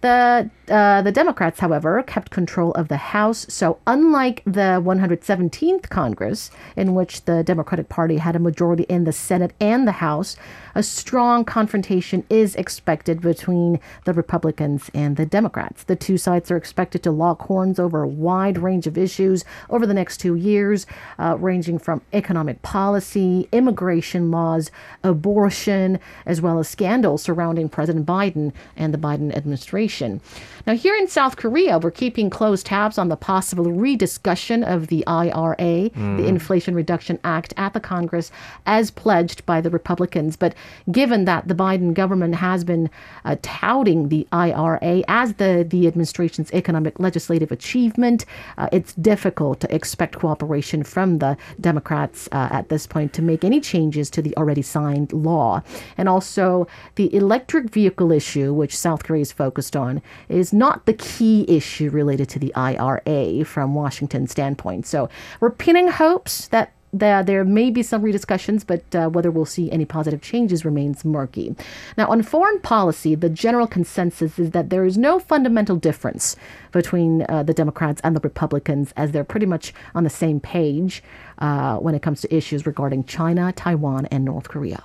The 0.06 0.50
uh, 0.68 1.00
the 1.00 1.12
Democrats, 1.12 1.60
however, 1.60 2.02
kept 2.02 2.30
control 2.30 2.72
of 2.72 2.88
the 2.88 2.96
House. 2.96 3.46
So, 3.48 3.78
unlike 3.86 4.42
the 4.44 4.82
117th 4.84 5.88
Congress, 5.88 6.50
in 6.74 6.94
which 6.94 7.24
the 7.24 7.44
Democratic 7.44 7.88
Party 7.88 8.16
had 8.16 8.34
a 8.34 8.40
majority 8.40 8.82
in 8.84 9.04
the 9.04 9.12
Senate 9.12 9.52
and 9.60 9.86
the 9.86 9.92
House, 9.92 10.36
a 10.74 10.82
strong 10.82 11.44
confrontation 11.44 12.24
is 12.28 12.56
expected 12.56 13.20
between 13.20 13.78
the 14.04 14.12
Republicans 14.12 14.90
and 14.92 15.16
the 15.16 15.24
Democrats. 15.24 15.84
The 15.84 15.94
two 15.94 16.18
sides 16.18 16.50
are 16.50 16.56
expected 16.56 17.02
to 17.04 17.12
lock 17.12 17.42
horns 17.42 17.78
over 17.78 18.02
a 18.02 18.08
wide 18.08 18.58
range 18.58 18.88
of 18.88 18.98
issues 18.98 19.44
over 19.70 19.86
the 19.86 19.94
next 19.94 20.18
two 20.18 20.34
years, 20.34 20.84
uh, 21.18 21.36
ranging 21.38 21.78
from 21.78 22.02
economic 22.12 22.62
policy, 22.62 23.48
immigration 23.52 24.32
laws, 24.32 24.72
abortion, 25.04 26.00
as 26.26 26.40
well 26.40 26.58
as 26.58 26.68
scandals 26.68 27.22
surrounding 27.22 27.68
President 27.68 28.04
Biden 28.04 28.52
and 28.76 28.92
the 28.92 28.98
Biden 28.98 29.34
administration. 29.36 29.95
Inflation. 30.02 30.20
Now, 30.66 30.74
here 30.74 30.96
in 30.96 31.06
South 31.06 31.36
Korea, 31.36 31.78
we're 31.78 31.92
keeping 31.92 32.28
close 32.28 32.64
tabs 32.64 32.98
on 32.98 33.08
the 33.08 33.16
possible 33.16 33.70
rediscussion 33.70 34.64
of 34.64 34.88
the 34.88 35.06
IRA, 35.06 35.90
mm. 35.90 36.16
the 36.16 36.26
Inflation 36.26 36.74
Reduction 36.74 37.20
Act, 37.22 37.54
at 37.56 37.72
the 37.72 37.78
Congress 37.78 38.32
as 38.66 38.90
pledged 38.90 39.46
by 39.46 39.60
the 39.60 39.70
Republicans. 39.70 40.34
But 40.36 40.56
given 40.90 41.24
that 41.26 41.46
the 41.46 41.54
Biden 41.54 41.94
government 41.94 42.34
has 42.34 42.64
been 42.64 42.90
uh, 43.24 43.36
touting 43.42 44.08
the 44.08 44.26
IRA 44.32 45.04
as 45.06 45.34
the, 45.34 45.64
the 45.68 45.86
administration's 45.86 46.50
economic 46.52 46.98
legislative 46.98 47.52
achievement, 47.52 48.24
uh, 48.58 48.68
it's 48.72 48.92
difficult 48.94 49.60
to 49.60 49.72
expect 49.72 50.18
cooperation 50.18 50.82
from 50.82 51.18
the 51.18 51.36
Democrats 51.60 52.28
uh, 52.32 52.48
at 52.50 52.70
this 52.70 52.88
point 52.88 53.12
to 53.12 53.22
make 53.22 53.44
any 53.44 53.60
changes 53.60 54.10
to 54.10 54.20
the 54.20 54.36
already 54.36 54.62
signed 54.62 55.12
law. 55.12 55.62
And 55.96 56.08
also, 56.08 56.66
the 56.96 57.14
electric 57.14 57.70
vehicle 57.70 58.10
issue, 58.10 58.52
which 58.52 58.76
South 58.76 59.04
Korea 59.04 59.22
is 59.22 59.30
focused 59.30 59.76
on, 59.76 59.85
is 60.28 60.52
not 60.52 60.86
the 60.86 60.92
key 60.94 61.44
issue 61.48 61.90
related 61.90 62.28
to 62.30 62.38
the 62.38 62.54
IRA 62.54 63.44
from 63.44 63.74
Washington's 63.74 64.30
standpoint. 64.30 64.86
So 64.86 65.08
we're 65.40 65.50
pinning 65.50 65.88
hopes 65.88 66.48
that 66.48 66.72
there, 66.92 67.22
there 67.22 67.44
may 67.44 67.70
be 67.70 67.82
some 67.82 68.02
rediscussions, 68.02 68.64
but 68.64 68.82
uh, 68.94 69.08
whether 69.08 69.30
we'll 69.30 69.44
see 69.44 69.70
any 69.70 69.84
positive 69.84 70.22
changes 70.22 70.64
remains 70.64 71.04
murky. 71.04 71.54
Now, 71.96 72.08
on 72.08 72.22
foreign 72.22 72.60
policy, 72.60 73.14
the 73.14 73.28
general 73.28 73.66
consensus 73.66 74.38
is 74.38 74.52
that 74.52 74.70
there 74.70 74.84
is 74.84 74.96
no 74.96 75.18
fundamental 75.18 75.76
difference 75.76 76.36
between 76.72 77.26
uh, 77.28 77.42
the 77.42 77.54
Democrats 77.54 78.00
and 78.04 78.16
the 78.16 78.20
Republicans, 78.20 78.92
as 78.96 79.12
they're 79.12 79.24
pretty 79.24 79.46
much 79.46 79.74
on 79.94 80.04
the 80.04 80.10
same 80.10 80.40
page 80.40 81.02
uh, 81.38 81.76
when 81.76 81.94
it 81.94 82.02
comes 82.02 82.20
to 82.22 82.34
issues 82.34 82.66
regarding 82.66 83.04
China, 83.04 83.52
Taiwan, 83.52 84.06
and 84.06 84.24
North 84.24 84.48
Korea. 84.48 84.82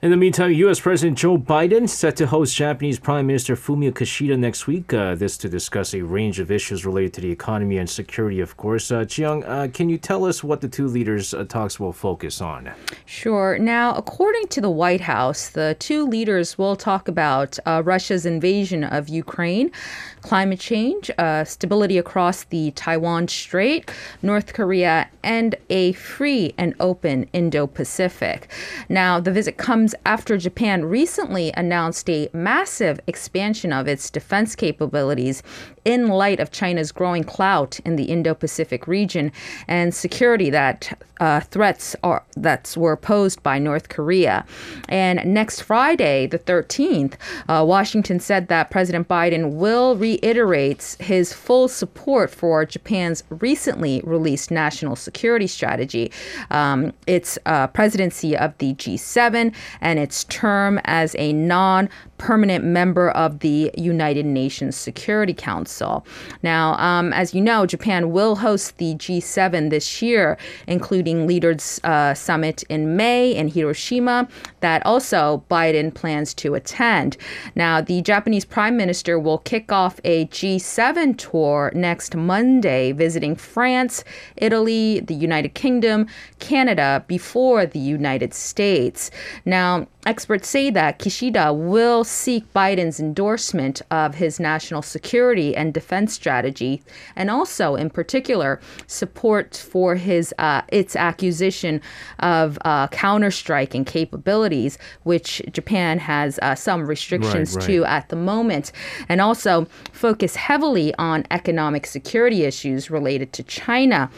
In 0.00 0.12
the 0.12 0.16
meantime, 0.16 0.52
U.S. 0.52 0.78
President 0.78 1.18
Joe 1.18 1.36
Biden 1.36 1.88
set 1.88 2.14
to 2.18 2.28
host 2.28 2.54
Japanese 2.54 3.00
Prime 3.00 3.26
Minister 3.26 3.56
Fumio 3.56 3.90
Kishida 3.90 4.38
next 4.38 4.68
week. 4.68 4.94
Uh, 4.94 5.16
this 5.16 5.36
to 5.38 5.48
discuss 5.48 5.92
a 5.92 6.02
range 6.02 6.38
of 6.38 6.52
issues 6.52 6.86
related 6.86 7.14
to 7.14 7.20
the 7.20 7.32
economy 7.32 7.78
and 7.78 7.90
security, 7.90 8.38
of 8.38 8.56
course. 8.56 8.92
Uh, 8.92 9.00
Jiyoung, 9.00 9.42
uh, 9.44 9.66
can 9.72 9.88
you 9.88 9.98
tell 9.98 10.24
us 10.24 10.44
what 10.44 10.60
the 10.60 10.68
two 10.68 10.86
leaders' 10.86 11.34
uh, 11.34 11.42
talks 11.42 11.80
will 11.80 11.92
focus 11.92 12.40
on? 12.40 12.70
Sure. 13.06 13.58
Now, 13.58 13.92
according 13.96 14.46
to 14.48 14.60
the 14.60 14.70
White 14.70 15.00
House, 15.00 15.48
the 15.48 15.74
two 15.80 16.06
leaders 16.06 16.56
will 16.56 16.76
talk 16.76 17.08
about 17.08 17.58
uh, 17.66 17.82
Russia's 17.84 18.24
invasion 18.24 18.84
of 18.84 19.08
Ukraine, 19.08 19.72
climate 20.20 20.60
change, 20.60 21.10
uh, 21.18 21.42
stability 21.42 21.98
across 21.98 22.44
the 22.44 22.70
Taiwan 22.70 23.26
Strait, 23.26 23.90
North 24.22 24.52
Korea, 24.52 25.08
and 25.24 25.56
a 25.70 25.90
free 25.94 26.54
and 26.56 26.72
open 26.78 27.28
Indo 27.32 27.66
Pacific. 27.66 28.48
Now, 28.88 29.18
the 29.18 29.32
visit 29.32 29.56
comes 29.56 29.87
comes 29.88 30.02
after 30.04 30.36
Japan 30.36 30.84
recently 30.84 31.50
announced 31.56 32.10
a 32.10 32.28
massive 32.34 33.00
expansion 33.06 33.72
of 33.72 33.88
its 33.88 34.10
defense 34.10 34.54
capabilities 34.54 35.42
in 35.86 36.08
light 36.08 36.40
of 36.40 36.50
China's 36.50 36.92
growing 36.92 37.24
clout 37.24 37.80
in 37.86 37.96
the 37.96 38.04
Indo-Pacific 38.04 38.86
region 38.86 39.32
and 39.66 39.94
security 39.94 40.50
that 40.50 41.00
uh, 41.20 41.40
threats 41.40 41.96
are 42.02 42.24
that 42.36 42.74
were 42.76 42.96
posed 42.96 43.42
by 43.42 43.58
North 43.58 43.88
Korea. 43.88 44.44
And 44.88 45.24
next 45.24 45.62
Friday, 45.62 46.26
the 46.26 46.38
13th, 46.38 47.14
uh, 47.48 47.64
Washington 47.66 48.20
said 48.20 48.48
that 48.48 48.70
President 48.70 49.08
Biden 49.08 49.54
will 49.54 49.96
reiterate 49.96 50.96
his 51.00 51.32
full 51.32 51.66
support 51.66 52.30
for 52.30 52.64
Japan's 52.64 53.24
recently 53.30 54.00
released 54.04 54.50
national 54.50 54.94
security 54.94 55.46
strategy, 55.46 56.12
um, 56.50 56.92
its 57.06 57.38
uh, 57.46 57.66
presidency 57.68 58.36
of 58.36 58.56
the 58.58 58.74
G7, 58.74 59.52
and 59.80 59.98
its 59.98 60.24
term 60.24 60.80
as 60.84 61.14
a 61.18 61.32
non 61.32 61.88
permanent 62.18 62.64
member 62.64 63.10
of 63.10 63.38
the 63.38 63.70
United 63.76 64.26
Nations 64.26 64.76
Security 64.76 65.32
Council. 65.32 66.06
Now, 66.42 66.74
um, 66.74 67.12
as 67.12 67.34
you 67.34 67.40
know, 67.40 67.64
Japan 67.64 68.10
will 68.10 68.36
host 68.36 68.76
the 68.78 68.94
G7 68.96 69.70
this 69.70 70.02
year, 70.02 70.36
including 70.66 71.26
Leaders 71.26 71.80
uh, 71.84 72.14
Summit 72.14 72.62
in 72.64 72.96
May 72.96 73.34
in 73.34 73.48
Hiroshima, 73.48 74.28
that 74.60 74.84
also 74.84 75.44
Biden 75.50 75.94
plans 75.94 76.34
to 76.34 76.54
attend. 76.54 77.16
Now, 77.54 77.80
the 77.80 78.02
Japanese 78.02 78.44
Prime 78.44 78.76
Minister 78.76 79.18
will 79.18 79.38
kick 79.38 79.72
off 79.72 80.00
a 80.04 80.26
G7 80.26 81.16
tour 81.16 81.72
next 81.74 82.14
Monday, 82.16 82.92
visiting 82.92 83.36
France, 83.36 84.04
Italy, 84.36 85.00
the 85.00 85.14
United 85.14 85.54
Kingdom, 85.54 86.06
Canada, 86.38 87.04
before 87.06 87.66
the 87.66 87.78
United 87.78 88.34
States. 88.34 89.10
Now, 89.44 89.86
experts 90.06 90.48
say 90.48 90.70
that 90.70 90.98
Kishida 90.98 91.54
will 91.54 92.04
seek 92.08 92.52
Biden's 92.52 92.98
endorsement 92.98 93.82
of 93.90 94.16
his 94.16 94.40
national 94.40 94.82
security 94.82 95.54
and 95.54 95.74
defense 95.74 96.12
strategy, 96.12 96.82
and 97.14 97.30
also, 97.30 97.74
in 97.74 97.90
particular, 97.90 98.60
support 98.86 99.56
for 99.56 99.94
his 99.94 100.34
uh, 100.38 100.62
its 100.68 100.96
acquisition 100.96 101.80
of 102.20 102.58
uh, 102.64 102.88
counterstriking 102.88 103.86
capabilities, 103.86 104.78
which 105.02 105.42
Japan 105.52 105.98
has 105.98 106.38
uh, 106.42 106.54
some 106.54 106.86
restrictions 106.86 107.54
right, 107.54 107.60
right. 107.60 107.66
to 107.66 107.84
at 107.84 108.08
the 108.08 108.16
moment, 108.16 108.72
and 109.08 109.20
also 109.20 109.66
focus 109.92 110.36
heavily 110.36 110.94
on 110.96 111.24
economic 111.30 111.86
security 111.86 112.44
issues 112.44 112.90
related 112.90 113.32
to 113.32 113.42
China 113.42 114.10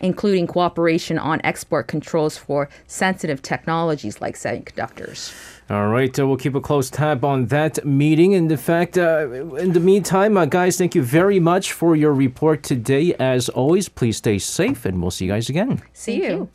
including 0.00 0.46
cooperation 0.46 1.18
on 1.18 1.40
export 1.44 1.86
controls 1.86 2.36
for 2.36 2.68
sensitive 2.86 3.42
technologies 3.42 4.20
like 4.20 4.36
semiconductors. 4.36 5.34
All 5.70 5.88
right, 5.88 6.18
uh, 6.18 6.26
we'll 6.26 6.38
keep 6.38 6.54
a 6.54 6.62
close 6.62 6.88
tab 6.88 7.24
on 7.24 7.46
that 7.46 7.84
meeting. 7.84 8.34
And 8.34 8.50
in 8.50 8.56
fact, 8.56 8.96
uh, 8.96 9.28
in 9.56 9.72
the 9.72 9.80
meantime, 9.80 10.38
uh, 10.38 10.46
guys, 10.46 10.78
thank 10.78 10.94
you 10.94 11.02
very 11.02 11.38
much 11.38 11.72
for 11.72 11.94
your 11.94 12.14
report 12.14 12.62
today. 12.62 13.14
As 13.18 13.50
always, 13.50 13.90
please 13.90 14.16
stay 14.16 14.38
safe, 14.38 14.86
and 14.86 15.02
we'll 15.02 15.10
see 15.10 15.26
you 15.26 15.32
guys 15.32 15.50
again. 15.50 15.82
See 15.92 16.24
you. 16.24 16.48